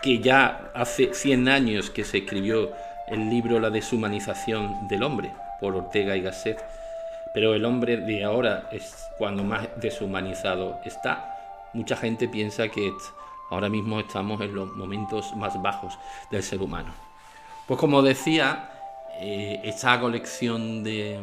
que 0.02 0.18
ya 0.20 0.70
hace 0.74 1.14
100 1.14 1.48
años 1.48 1.90
que 1.90 2.04
se 2.04 2.18
escribió 2.18 2.72
el 3.08 3.30
libro 3.30 3.60
La 3.60 3.70
deshumanización 3.70 4.88
del 4.88 5.02
hombre 5.02 5.32
por 5.60 5.74
Ortega 5.74 6.16
y 6.16 6.22
Gasset, 6.22 6.62
pero 7.34 7.54
el 7.54 7.64
hombre 7.64 7.98
de 7.98 8.24
ahora 8.24 8.68
es 8.72 9.08
cuando 9.18 9.44
más 9.44 9.68
deshumanizado 9.76 10.80
está. 10.84 11.68
Mucha 11.72 11.96
gente 11.96 12.28
piensa 12.28 12.68
que 12.68 12.92
ahora 13.50 13.68
mismo 13.68 14.00
estamos 14.00 14.40
en 14.40 14.54
los 14.54 14.70
momentos 14.72 15.34
más 15.36 15.60
bajos 15.60 15.98
del 16.30 16.42
ser 16.42 16.62
humano. 16.62 16.92
Pues 17.66 17.78
como 17.80 18.02
decía, 18.02 18.70
eh, 19.20 19.60
esta 19.64 19.98
colección 20.00 20.84
de, 20.84 21.20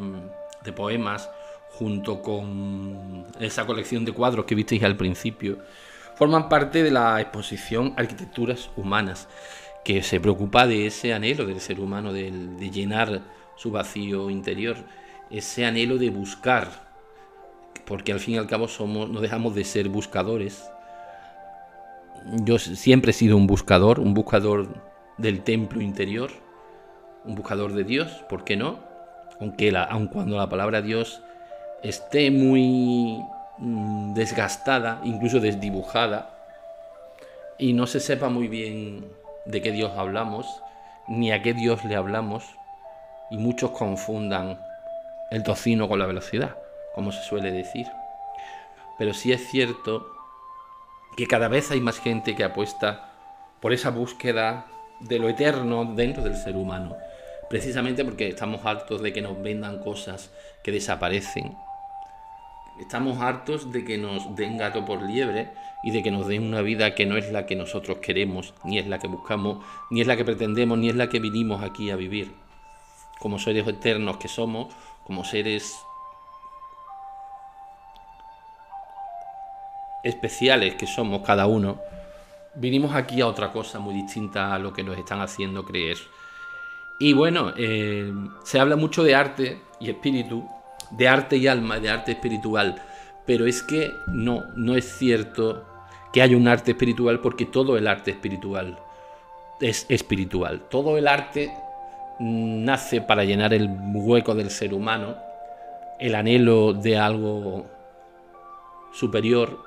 de 0.62 0.72
poemas 0.72 1.30
junto 1.78 2.22
con 2.22 3.24
esa 3.40 3.66
colección 3.66 4.04
de 4.04 4.12
cuadros 4.12 4.44
que 4.44 4.54
visteis 4.54 4.82
al 4.84 4.96
principio, 4.96 5.58
forman 6.14 6.48
parte 6.48 6.82
de 6.82 6.90
la 6.90 7.20
exposición 7.20 7.94
Arquitecturas 7.96 8.70
Humanas, 8.76 9.28
que 9.84 10.02
se 10.02 10.20
preocupa 10.20 10.66
de 10.66 10.86
ese 10.86 11.12
anhelo 11.12 11.46
del 11.46 11.60
ser 11.60 11.80
humano, 11.80 12.12
de, 12.12 12.30
llenar 12.70 13.22
su 13.56 13.70
vacío 13.70 14.30
interior, 14.30 14.76
ese 15.30 15.66
anhelo 15.66 15.98
de 15.98 16.10
buscar, 16.10 16.68
porque 17.84 18.12
al 18.12 18.20
fin 18.20 18.34
y 18.34 18.38
al 18.38 18.46
cabo 18.46 18.68
somos, 18.68 19.10
no 19.10 19.20
dejamos 19.20 19.54
de 19.54 19.64
ser 19.64 19.88
buscadores. 19.88 20.70
Yo 22.44 22.58
siempre 22.58 23.10
he 23.10 23.14
sido 23.14 23.36
un 23.36 23.46
buscador, 23.46 24.00
un 24.00 24.14
buscador 24.14 24.68
del 25.18 25.42
templo 25.42 25.82
interior, 25.82 26.30
un 27.24 27.34
buscador 27.34 27.72
de 27.72 27.84
Dios, 27.84 28.24
¿por 28.28 28.44
qué 28.44 28.56
no? 28.56 28.78
Aunque 29.40 29.76
aun 29.76 30.06
cuando 30.06 30.36
la 30.36 30.48
palabra 30.48 30.80
Dios 30.80 31.23
esté 31.84 32.30
muy 32.30 33.22
Mm, 33.56 34.14
desgastada, 34.14 35.00
incluso 35.04 35.38
desdibujada, 35.38 36.30
y 37.56 37.72
no 37.72 37.86
se 37.86 38.00
sepa 38.00 38.28
muy 38.28 38.48
bien 38.48 39.06
de 39.44 39.62
qué 39.62 39.70
Dios 39.70 39.92
hablamos, 39.96 40.60
ni 41.06 41.30
a 41.30 41.40
qué 41.40 41.54
Dios 41.54 41.84
le 41.84 41.94
hablamos, 41.94 42.44
y 43.30 43.36
muchos 43.38 43.70
confundan 43.70 44.58
el 45.30 45.44
tocino 45.44 45.88
con 45.88 46.00
la 46.00 46.06
velocidad, 46.06 46.56
como 46.96 47.12
se 47.12 47.22
suele 47.22 47.52
decir. 47.52 47.86
Pero 48.98 49.14
sí 49.14 49.32
es 49.32 49.48
cierto 49.48 50.04
que 51.16 51.28
cada 51.28 51.46
vez 51.46 51.70
hay 51.70 51.80
más 51.80 52.00
gente 52.00 52.34
que 52.34 52.42
apuesta 52.42 53.12
por 53.60 53.72
esa 53.72 53.90
búsqueda 53.90 54.66
de 54.98 55.20
lo 55.20 55.28
eterno 55.28 55.84
dentro 55.84 56.24
del 56.24 56.36
ser 56.36 56.56
humano, 56.56 56.96
precisamente 57.48 58.04
porque 58.04 58.28
estamos 58.28 58.66
hartos 58.66 59.00
de 59.00 59.12
que 59.12 59.22
nos 59.22 59.40
vendan 59.40 59.78
cosas 59.78 60.30
que 60.64 60.72
desaparecen 60.72 61.56
Estamos 62.78 63.20
hartos 63.20 63.70
de 63.70 63.84
que 63.84 63.98
nos 63.98 64.34
den 64.34 64.58
gato 64.58 64.84
por 64.84 65.02
liebre 65.02 65.52
y 65.84 65.92
de 65.92 66.02
que 66.02 66.10
nos 66.10 66.26
den 66.26 66.42
una 66.42 66.60
vida 66.60 66.94
que 66.94 67.06
no 67.06 67.16
es 67.16 67.30
la 67.30 67.46
que 67.46 67.54
nosotros 67.54 67.98
queremos, 67.98 68.52
ni 68.64 68.78
es 68.78 68.88
la 68.88 68.98
que 68.98 69.06
buscamos, 69.06 69.64
ni 69.90 70.00
es 70.00 70.06
la 70.06 70.16
que 70.16 70.24
pretendemos, 70.24 70.76
ni 70.78 70.88
es 70.88 70.96
la 70.96 71.08
que 71.08 71.20
vinimos 71.20 71.62
aquí 71.62 71.90
a 71.90 71.96
vivir. 71.96 72.32
Como 73.20 73.38
seres 73.38 73.66
eternos 73.68 74.16
que 74.16 74.26
somos, 74.26 74.74
como 75.04 75.24
seres 75.24 75.78
especiales 80.02 80.74
que 80.74 80.86
somos 80.86 81.22
cada 81.22 81.46
uno, 81.46 81.78
vinimos 82.56 82.94
aquí 82.94 83.20
a 83.20 83.26
otra 83.26 83.52
cosa 83.52 83.78
muy 83.78 83.94
distinta 83.94 84.52
a 84.52 84.58
lo 84.58 84.72
que 84.72 84.82
nos 84.82 84.98
están 84.98 85.20
haciendo 85.20 85.64
creer. 85.64 85.98
Y 86.98 87.12
bueno, 87.12 87.52
eh, 87.56 88.12
se 88.44 88.58
habla 88.58 88.76
mucho 88.76 89.02
de 89.02 89.14
arte 89.14 89.62
y 89.80 89.90
espíritu 89.90 90.48
de 90.96 91.08
arte 91.08 91.36
y 91.36 91.46
alma, 91.46 91.80
de 91.80 91.90
arte 91.90 92.12
espiritual. 92.12 92.76
Pero 93.26 93.46
es 93.46 93.62
que 93.62 93.92
no, 94.06 94.44
no 94.56 94.76
es 94.76 94.84
cierto 94.98 95.64
que 96.12 96.22
haya 96.22 96.36
un 96.36 96.46
arte 96.46 96.72
espiritual 96.72 97.20
porque 97.20 97.46
todo 97.46 97.76
el 97.76 97.86
arte 97.86 98.12
espiritual 98.12 98.78
es 99.60 99.86
espiritual. 99.88 100.62
Todo 100.68 100.98
el 100.98 101.08
arte 101.08 101.52
nace 102.20 103.00
para 103.00 103.24
llenar 103.24 103.54
el 103.54 103.68
hueco 103.92 104.34
del 104.34 104.50
ser 104.50 104.74
humano, 104.74 105.16
el 105.98 106.14
anhelo 106.14 106.72
de 106.72 106.98
algo 106.98 107.66
superior. 108.92 109.64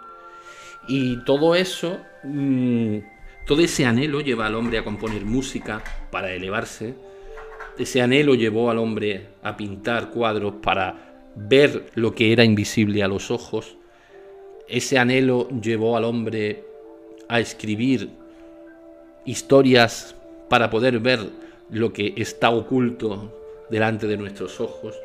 Y 0.88 1.18
todo 1.26 1.56
eso, 1.56 1.98
mm, 2.24 2.98
todo 3.46 3.62
ese 3.62 3.86
anhelo 3.86 4.22
lleva 4.22 4.46
al 4.46 4.56
hombre 4.56 4.78
a 4.78 4.84
componer 4.84 5.26
música 5.26 5.84
para 6.12 6.32
elevarse. 6.32 6.96
Ese 7.78 8.02
anhelo 8.02 8.36
llevó 8.36 8.72
al 8.72 8.78
hombre 8.78 9.30
a 9.44 9.56
pintar 9.58 10.10
cuadros 10.10 10.56
para 10.62 11.07
ver 11.38 11.92
lo 11.94 12.14
que 12.16 12.34
era 12.34 12.44
invisible 12.44 13.04
a 13.04 13.08
los 13.08 13.30
ojos. 13.32 13.78
Ese 14.68 14.98
anhelo 14.98 15.48
llevó 15.62 15.96
al 15.96 16.04
hombre 16.04 16.64
a 17.30 17.40
escribir 17.40 18.10
historias 19.26 20.16
para 20.50 20.70
poder 20.70 21.00
ver 21.00 21.20
lo 21.70 21.94
que 21.94 22.14
está 22.18 22.50
oculto 22.50 23.66
delante 23.70 24.08
de 24.08 24.18
nuestros 24.18 24.60
ojos. 24.60 24.96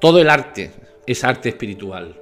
Todo 0.00 0.20
el 0.20 0.30
arte 0.30 0.70
es 1.06 1.24
arte 1.24 1.50
espiritual. 1.50 2.14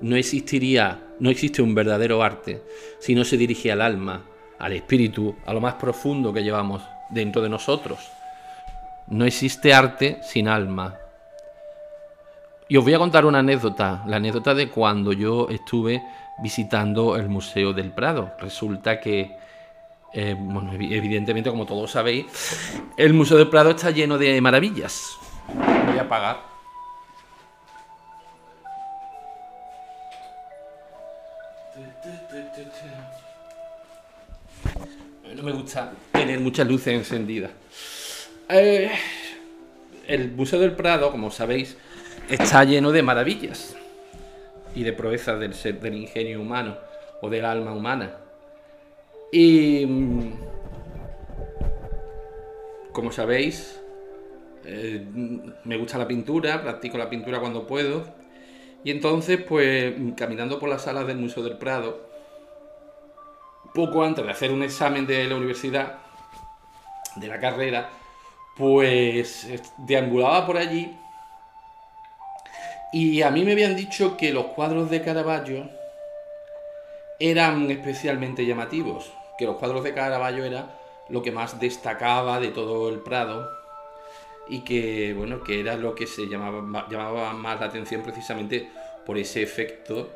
No 0.00 0.16
existiría, 0.16 1.14
no 1.18 1.30
existe 1.30 1.62
un 1.62 1.74
verdadero 1.74 2.22
arte 2.22 2.62
si 2.98 3.14
no 3.14 3.24
se 3.24 3.36
dirige 3.36 3.72
al 3.72 3.80
alma, 3.80 4.28
al 4.58 4.72
espíritu, 4.72 5.36
a 5.46 5.52
lo 5.54 5.60
más 5.60 5.74
profundo 5.74 6.32
que 6.32 6.42
llevamos 6.42 6.82
dentro 7.10 7.42
de 7.42 7.48
nosotros. 7.48 7.98
No 9.08 9.24
existe 9.24 9.72
arte 9.72 10.18
sin 10.22 10.48
alma, 10.48 10.98
y 12.68 12.76
os 12.76 12.84
voy 12.84 12.94
a 12.94 12.98
contar 12.98 13.24
una 13.26 13.40
anécdota, 13.40 14.02
la 14.06 14.16
anécdota 14.16 14.54
de 14.54 14.68
cuando 14.68 15.12
yo 15.12 15.48
estuve 15.50 16.02
visitando 16.42 17.16
el 17.16 17.28
Museo 17.28 17.72
del 17.72 17.90
Prado. 17.90 18.32
Resulta 18.40 19.00
que, 19.00 19.36
eh, 20.12 20.36
bueno, 20.38 20.72
evidentemente, 20.72 21.50
como 21.50 21.66
todos 21.66 21.90
sabéis, 21.90 22.26
el 22.96 23.12
Museo 23.12 23.36
del 23.36 23.48
Prado 23.48 23.70
está 23.70 23.90
lleno 23.90 24.18
de 24.18 24.40
maravillas. 24.40 25.18
Voy 25.86 25.98
a 25.98 26.02
apagar. 26.02 26.52
No 35.34 35.42
me 35.42 35.52
gusta 35.52 35.92
tener 36.12 36.38
muchas 36.40 36.68
luces 36.68 36.94
encendidas. 36.94 37.50
Eh, 38.48 38.90
el 40.06 40.30
Museo 40.32 40.60
del 40.60 40.72
Prado, 40.72 41.10
como 41.10 41.30
sabéis, 41.30 41.76
está 42.34 42.64
lleno 42.64 42.92
de 42.92 43.02
maravillas. 43.02 43.76
y 44.74 44.84
de 44.84 44.94
proezas 44.94 45.38
del, 45.38 45.52
ser, 45.52 45.80
del 45.80 45.94
ingenio 45.94 46.40
humano 46.40 46.78
o 47.20 47.28
del 47.28 47.44
alma 47.44 47.72
humana. 47.72 48.16
Y 49.30 49.84
mm, 49.84 50.32
como 52.90 53.12
sabéis, 53.12 53.78
eh, 54.64 55.06
me 55.64 55.76
gusta 55.76 55.98
la 55.98 56.08
pintura, 56.08 56.62
practico 56.62 56.96
la 56.96 57.10
pintura 57.10 57.38
cuando 57.38 57.66
puedo. 57.66 58.04
Y 58.82 58.90
entonces, 58.90 59.40
pues, 59.46 59.94
caminando 60.16 60.58
por 60.58 60.70
las 60.70 60.82
salas 60.82 61.06
del 61.06 61.18
Museo 61.18 61.42
del 61.42 61.58
Prado, 61.58 62.08
poco 63.74 64.04
antes 64.04 64.24
de 64.24 64.30
hacer 64.30 64.52
un 64.52 64.62
examen 64.62 65.06
de 65.06 65.24
la 65.26 65.36
universidad, 65.36 65.98
de 67.16 67.28
la 67.28 67.38
carrera, 67.38 67.90
pues 68.56 69.46
deambulaba 69.86 70.46
por 70.46 70.56
allí 70.56 70.96
y 72.92 73.22
a 73.22 73.30
mí 73.30 73.44
me 73.44 73.52
habían 73.52 73.74
dicho 73.74 74.16
que 74.16 74.32
los 74.32 74.46
cuadros 74.46 74.90
de 74.90 75.02
Caravaggio 75.02 75.68
eran 77.18 77.70
especialmente 77.70 78.44
llamativos, 78.44 79.12
que 79.38 79.46
los 79.46 79.56
cuadros 79.56 79.82
de 79.84 79.94
Caravaggio 79.94 80.44
era 80.44 80.78
lo 81.08 81.22
que 81.22 81.32
más 81.32 81.58
destacaba 81.58 82.38
de 82.40 82.48
todo 82.48 82.88
el 82.88 83.00
Prado 83.00 83.48
y 84.48 84.60
que 84.60 85.14
bueno, 85.16 85.42
que 85.42 85.60
era 85.60 85.76
lo 85.76 85.94
que 85.94 86.06
se 86.06 86.26
llamaba, 86.26 86.86
llamaba 86.90 87.32
más 87.32 87.60
la 87.60 87.66
atención 87.66 88.02
precisamente 88.02 88.68
por 89.06 89.16
ese 89.16 89.42
efecto 89.42 90.10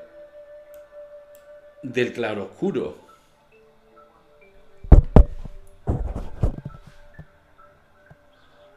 del 1.82 2.12
claroscuro. 2.12 3.06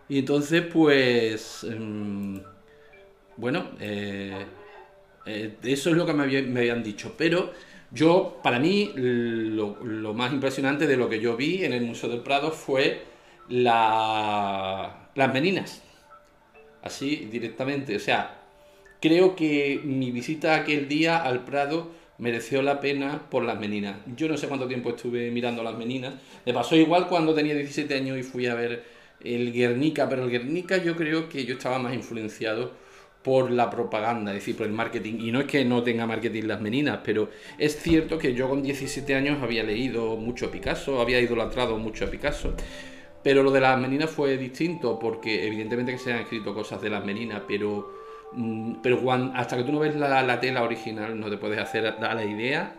Y 0.07 0.19
entonces, 0.19 0.63
pues, 0.73 1.63
em, 1.63 2.43
bueno, 3.39 3.69
eh, 3.79 4.45
eh, 5.25 5.55
eso 5.63 5.89
es 5.89 5.95
lo 5.95 6.05
que 6.05 6.13
me, 6.13 6.23
habían 6.23 6.83
dicho. 6.83 7.15
Pero 7.17 7.53
yo, 7.91 8.39
para 8.43 8.59
mí, 8.59 8.91
lo, 8.95 10.13
más 10.13 10.33
impresionante 10.33 10.87
de 10.87 10.97
lo 10.97 11.09
que 11.09 11.21
yo 11.21 11.37
vi 11.37 11.63
en 11.63 11.71
el 11.71 11.83
Museo 11.83 12.09
del 12.09 12.19
Prado 12.19 12.51
fue 12.51 13.01
la, 13.47 15.09
las 15.15 15.33
meninas. 15.33 15.81
Así, 16.81 17.27
directamente. 17.31 17.95
O 17.95 17.99
sea, 17.99 18.41
creo 19.01 19.35
que 19.37 19.79
mi 19.85 20.11
visita 20.11 20.55
aquel 20.55 20.89
día 20.89 21.23
al 21.23 21.45
Prado 21.45 21.91
mereció 22.17 22.61
la 22.61 22.81
pena 22.81 23.29
por 23.29 23.43
las 23.43 23.57
meninas. 23.57 23.99
Yo 24.17 24.27
no 24.27 24.35
sé 24.35 24.49
cuánto 24.49 24.67
tiempo 24.67 24.89
estuve 24.89 25.31
mirando 25.31 25.63
las 25.63 25.77
meninas. 25.77 26.15
Me 26.45 26.53
pasó 26.53 26.75
igual 26.75 27.07
cuando 27.07 27.33
tenía 27.33 27.55
17 27.55 27.93
años 27.95 28.17
y 28.17 28.23
fui 28.23 28.47
a 28.47 28.55
ver 28.55 28.83
el 29.23 29.53
Guernica, 29.53 30.09
pero 30.09 30.25
el 30.25 30.29
Guernica 30.29 30.77
yo 30.77 30.97
creo 30.97 31.29
que 31.29 31.45
yo 31.45 31.53
estaba 31.53 31.79
más 31.79 31.93
influenciado 31.93 32.88
por 33.23 33.51
la 33.51 33.69
propaganda, 33.69 34.31
es 34.31 34.39
decir, 34.39 34.55
por 34.55 34.65
el 34.65 34.71
marketing. 34.71 35.19
Y 35.19 35.31
no 35.31 35.41
es 35.41 35.45
que 35.45 35.65
no 35.65 35.83
tenga 35.83 36.05
marketing 36.05 36.43
las 36.43 36.61
meninas, 36.61 36.99
pero 37.03 37.29
es 37.57 37.77
cierto 37.81 38.17
que 38.17 38.33
yo 38.33 38.47
con 38.47 38.63
17 38.63 39.13
años 39.15 39.43
había 39.43 39.63
leído 39.63 40.15
mucho 40.15 40.47
a 40.47 40.51
Picasso, 40.51 41.01
había 41.01 41.19
idolatrado 41.19 41.77
mucho 41.77 42.05
a 42.05 42.07
Picasso. 42.07 42.53
Pero 43.21 43.43
lo 43.43 43.51
de 43.51 43.59
las 43.59 43.77
meninas 43.77 44.09
fue 44.09 44.37
distinto, 44.37 44.97
porque 44.97 45.45
evidentemente 45.45 45.91
que 45.91 45.97
se 45.97 46.13
han 46.13 46.19
escrito 46.19 46.53
cosas 46.53 46.81
de 46.81 46.89
las 46.89 47.03
meninas, 47.03 47.41
pero, 47.45 47.91
mm, 48.31 48.75
pero 48.81 48.99
hasta 49.35 49.57
que 49.57 49.63
tú 49.63 49.73
no 49.73 49.79
ves 49.79 49.95
la, 49.95 50.23
la, 50.23 50.39
tela 50.39 50.63
original 50.63 51.19
no 51.19 51.29
te 51.29 51.37
puedes 51.37 51.59
hacer 51.59 51.95
la 51.99 52.23
idea 52.23 52.73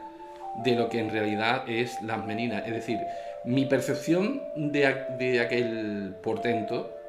de 0.64 0.74
lo 0.76 0.88
que 0.88 1.00
en 1.00 1.10
realidad 1.10 1.68
es 1.68 2.00
las 2.02 2.24
meninas. 2.26 2.66
Es 2.66 2.72
decir, 2.72 2.98
mi 3.44 3.66
percepción 3.66 4.42
de, 4.56 4.94
de 5.18 5.40
aquel 5.40 6.14
portento 6.22 6.99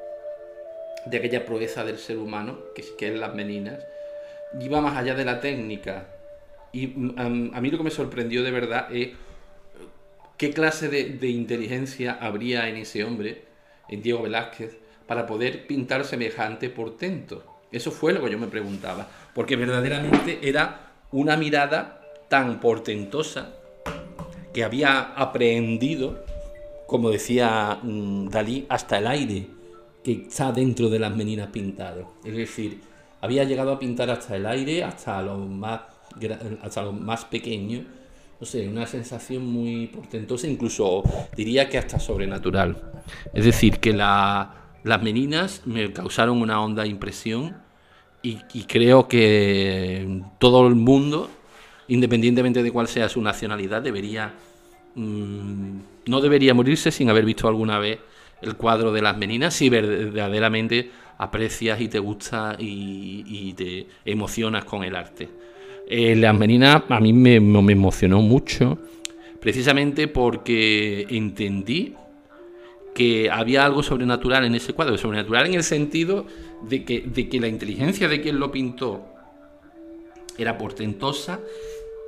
de 1.06 1.16
aquella 1.16 1.44
proeza 1.44 1.84
del 1.84 1.98
ser 1.98 2.18
humano, 2.18 2.58
que, 2.74 2.84
que 2.96 3.08
es 3.08 3.18
las 3.18 3.34
meninas, 3.34 3.80
iba 4.60 4.80
más 4.80 4.96
allá 4.96 5.14
de 5.14 5.24
la 5.24 5.40
técnica. 5.40 6.06
Y 6.72 6.88
mm, 6.88 7.52
a 7.54 7.60
mí 7.60 7.70
lo 7.70 7.78
que 7.78 7.84
me 7.84 7.90
sorprendió 7.90 8.42
de 8.42 8.50
verdad 8.50 8.94
es 8.94 9.10
qué 10.36 10.50
clase 10.50 10.88
de, 10.88 11.28
inteligencia 11.28 12.18
habría 12.20 12.68
en 12.68 12.76
ese 12.76 13.04
hombre, 13.04 13.44
en 13.88 14.02
Diego 14.02 14.22
Velázquez, 14.22 14.78
para 15.06 15.26
poder 15.26 15.66
pintar 15.66 16.04
semejante 16.04 16.70
portento. 16.70 17.44
Eso 17.70 17.90
fue 17.90 18.12
lo 18.12 18.22
que 18.22 18.30
yo 18.30 18.38
me 18.38 18.46
preguntaba, 18.46 19.08
porque 19.34 19.56
verdaderamente 19.56 20.38
era 20.42 20.92
una 21.10 21.36
mirada 21.36 22.02
tan 22.28 22.60
portentosa 22.60 23.54
que 24.52 24.64
había 24.64 25.00
aprehendido, 25.14 26.24
como 26.86 27.10
decía 27.10 27.78
mm, 27.82 28.28
Dalí, 28.28 28.66
hasta 28.68 28.98
el 28.98 29.06
aire 29.06 29.46
que 30.02 30.12
está 30.28 30.52
dentro 30.52 30.88
de 30.88 30.98
las 30.98 31.14
meninas 31.14 31.48
pintadas. 31.48 32.06
Es 32.24 32.36
decir, 32.36 32.80
había 33.20 33.44
llegado 33.44 33.72
a 33.72 33.78
pintar 33.78 34.10
hasta 34.10 34.36
el 34.36 34.46
aire, 34.46 34.82
hasta 34.82 35.22
los 35.22 35.48
más, 35.48 35.82
hasta 36.62 36.82
los 36.82 37.00
más 37.00 37.24
pequeños. 37.24 37.84
No 38.40 38.46
sé, 38.46 38.68
una 38.68 38.86
sensación 38.86 39.46
muy 39.46 39.86
portentosa, 39.86 40.48
incluso 40.48 41.04
diría 41.36 41.68
que 41.68 41.78
hasta 41.78 42.00
sobrenatural. 42.00 42.76
Es 43.32 43.44
decir, 43.44 43.78
que 43.78 43.92
las 43.92 45.02
meninas 45.02 45.62
me 45.64 45.92
causaron 45.92 46.42
una 46.42 46.60
honda 46.60 46.84
impresión 46.84 47.56
y, 48.22 48.36
creo 48.64 49.06
que 49.08 50.22
todo 50.38 50.66
el 50.66 50.74
mundo, 50.74 51.30
independientemente 51.86 52.62
de 52.62 52.72
cuál 52.72 52.88
sea 52.88 53.08
su 53.08 53.20
nacionalidad, 53.20 53.82
debería 53.82 54.34
mm, 54.94 55.78
no 56.06 56.20
debería 56.20 56.54
morirse 56.54 56.90
sin 56.90 57.10
haber 57.10 57.24
visto 57.24 57.48
alguna 57.48 57.78
vez 57.78 58.00
el 58.42 58.56
cuadro 58.56 58.92
de 58.92 59.02
las 59.02 59.16
meninas 59.16 59.54
si 59.54 59.68
verdaderamente 59.68 60.90
aprecias 61.18 61.80
y 61.80 61.88
te 61.88 61.98
gusta 61.98 62.56
y, 62.58 63.52
te 63.54 63.86
emocionas 64.04 64.64
con 64.64 64.82
el 64.84 64.96
arte. 64.96 65.28
Eh, 65.88 66.16
las 66.16 66.36
meninas 66.36 66.82
a 66.88 67.00
mí 67.00 67.12
me, 67.12 67.36
emocionó 67.36 68.20
mucho, 68.20 68.78
precisamente 69.40 70.08
porque 70.08 71.06
entendí 71.10 71.94
que 72.94 73.30
había 73.30 73.64
algo 73.64 73.82
sobrenatural 73.82 74.44
en 74.44 74.54
ese 74.54 74.74
cuadro, 74.74 74.98
sobrenatural 74.98 75.46
en 75.46 75.54
el 75.54 75.62
sentido 75.62 76.26
de 76.62 76.84
que, 76.84 77.00
de 77.00 77.28
que 77.28 77.40
la 77.40 77.48
inteligencia 77.48 78.08
de 78.08 78.20
quien 78.20 78.38
lo 78.38 78.50
pintó 78.52 79.02
era 80.36 80.58
portentosa 80.58 81.40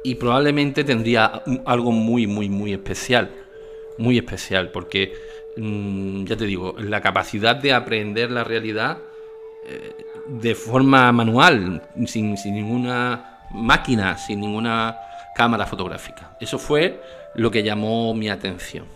y 0.03 0.17
probablemente 0.17 0.85
tendría 0.85 1.43
algo 1.65 1.93
muy, 1.93 2.27
muy, 2.27 2.49
muy 2.49 2.73
especial, 2.73 3.31
muy 3.97 4.19
especial, 4.19 4.71
porque 4.71 5.15
Mm, 5.57 6.25
ya 6.25 6.37
te 6.37 6.47
digo, 6.47 6.75
la 6.79 7.01
capacidad 7.01 7.57
de 7.57 7.73
aprender 7.73 8.31
la 8.31 8.43
realidad 8.45 8.99
eh, 9.67 9.95
de 10.27 10.55
forma 10.55 11.13
manual, 11.13 11.83
sin, 12.07 12.35
ninguna 12.47 13.39
máquina, 13.51 14.19
sin 14.19 14.41
ninguna 14.41 14.97
cámara 15.35 15.67
fotográfica. 15.67 16.37
Eso 16.41 16.59
fue 16.59 17.01
lo 17.35 17.51
que 17.51 17.63
llamó 17.63 18.15
mi 18.15 18.29
atención. 18.29 18.87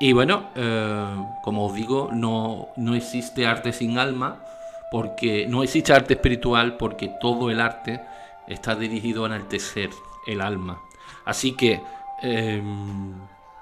Y 0.00 0.12
bueno, 0.12 0.50
eh, 0.56 1.16
como 1.42 1.66
os 1.66 1.74
digo, 1.74 2.10
no, 2.12 2.68
no 2.76 2.94
existe 2.94 3.46
arte 3.46 3.72
sin 3.72 3.98
alma, 3.98 4.42
porque 4.90 5.46
no 5.48 5.62
existe 5.62 5.92
arte 5.92 6.14
espiritual, 6.14 6.76
porque 6.76 7.12
todo 7.20 7.50
el 7.50 7.60
arte 7.60 8.00
está 8.46 8.74
dirigido 8.74 9.24
a 9.24 9.28
enaltecer 9.28 9.90
el 10.26 10.40
alma. 10.40 10.80
Así 11.24 11.52
que 11.52 11.80
eh, 12.22 12.62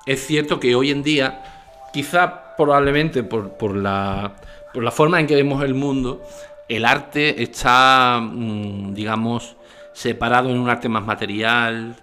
es 0.06 0.26
cierto 0.26 0.60
que 0.60 0.74
hoy 0.74 0.90
en 0.90 1.02
día 1.02 1.63
quizá 1.94 2.56
probablemente 2.56 3.22
por, 3.22 3.76
la, 3.76 4.34
por 4.72 4.82
la 4.82 4.90
forma 4.90 5.20
en 5.20 5.28
que 5.28 5.36
vemos 5.36 5.62
el 5.62 5.74
mundo, 5.74 6.22
el 6.68 6.84
arte 6.84 7.40
está, 7.40 8.20
mm, 8.20 8.94
digamos, 8.94 9.54
separado 9.92 10.50
en 10.50 10.58
un 10.58 10.68
arte 10.68 10.88
más 10.88 11.06
material, 11.06 11.94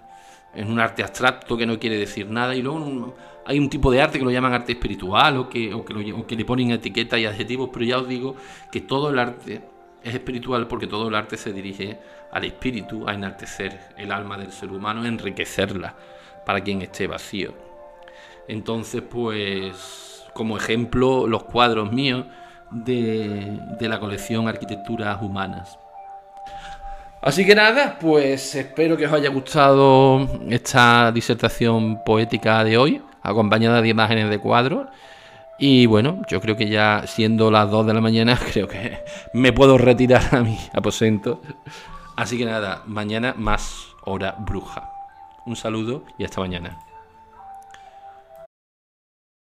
en 0.54 0.70
un 0.72 0.80
arte 0.80 1.02
abstracto 1.02 1.58
que 1.58 1.66
no 1.66 1.78
quiere 1.78 1.98
decir 1.98 2.26
nada, 2.30 2.56
y 2.56 2.62
luego 2.62 3.14
hay 3.44 3.58
un 3.58 3.68
tipo 3.68 3.90
de 3.90 4.00
arte 4.00 4.18
que 4.18 4.24
lo 4.24 4.30
llaman 4.30 4.54
arte 4.54 4.72
espiritual 4.72 5.36
o 5.36 5.50
que, 5.50 5.74
o 5.74 5.84
que, 5.84 6.36
le 6.36 6.44
ponen 6.46 6.70
etiquetas 6.70 7.20
y 7.20 7.26
adjetivos, 7.26 7.68
pero 7.70 7.84
ya 7.84 7.98
os 7.98 8.08
digo 8.08 8.34
que 8.70 8.80
todo 8.80 9.10
el 9.10 9.18
arte 9.18 9.60
es 10.02 10.14
espiritual 10.14 10.68
porque 10.68 10.86
todo 10.86 11.08
el 11.08 11.14
arte 11.14 11.36
se 11.36 11.52
dirige 11.52 11.98
al 12.30 12.46
espíritu, 12.46 13.06
a 13.06 13.12
enaltecer 13.12 13.78
el 13.98 14.10
alma 14.10 14.38
del 14.38 14.52
ser 14.52 14.72
humano, 14.72 15.02
a 15.02 15.08
enriquecerla 15.08 15.94
para 16.46 16.62
quien 16.62 16.80
esté 16.80 17.06
vacío. 17.06 17.71
Entonces, 18.48 19.02
pues, 19.02 20.24
como 20.34 20.56
ejemplo, 20.56 21.26
los 21.26 21.44
cuadros 21.44 21.92
míos 21.92 22.26
de, 22.70 23.60
la 23.80 24.00
colección 24.00 24.48
Arquitecturas 24.48 25.20
Humanas. 25.22 25.78
Así 27.20 27.46
que 27.46 27.54
nada, 27.54 27.98
pues 28.00 28.54
espero 28.56 28.96
que 28.96 29.06
os 29.06 29.12
haya 29.12 29.30
gustado 29.30 30.28
esta 30.48 31.12
disertación 31.12 32.02
poética 32.04 32.64
de 32.64 32.76
hoy, 32.76 33.02
acompañada 33.22 33.80
de 33.80 33.88
imágenes 33.88 34.28
de 34.28 34.38
cuadros. 34.40 34.88
Y 35.58 35.86
bueno, 35.86 36.22
yo 36.28 36.40
creo 36.40 36.56
que 36.56 36.68
ya 36.68 37.04
siendo 37.06 37.50
las 37.52 37.70
2 37.70 37.86
de 37.86 37.94
la 37.94 38.00
mañana, 38.00 38.36
creo 38.52 38.66
que 38.66 38.98
me 39.32 39.52
puedo 39.52 39.78
retirar 39.78 40.34
a 40.34 40.40
mi 40.40 40.58
aposento. 40.72 41.40
Así 42.16 42.36
que 42.36 42.44
nada, 42.44 42.82
mañana 42.86 43.34
más 43.36 43.86
hora 44.04 44.34
bruja. 44.40 44.90
Un 45.46 45.54
saludo 45.54 46.02
y 46.18 46.24
hasta 46.24 46.40
mañana. 46.40 46.78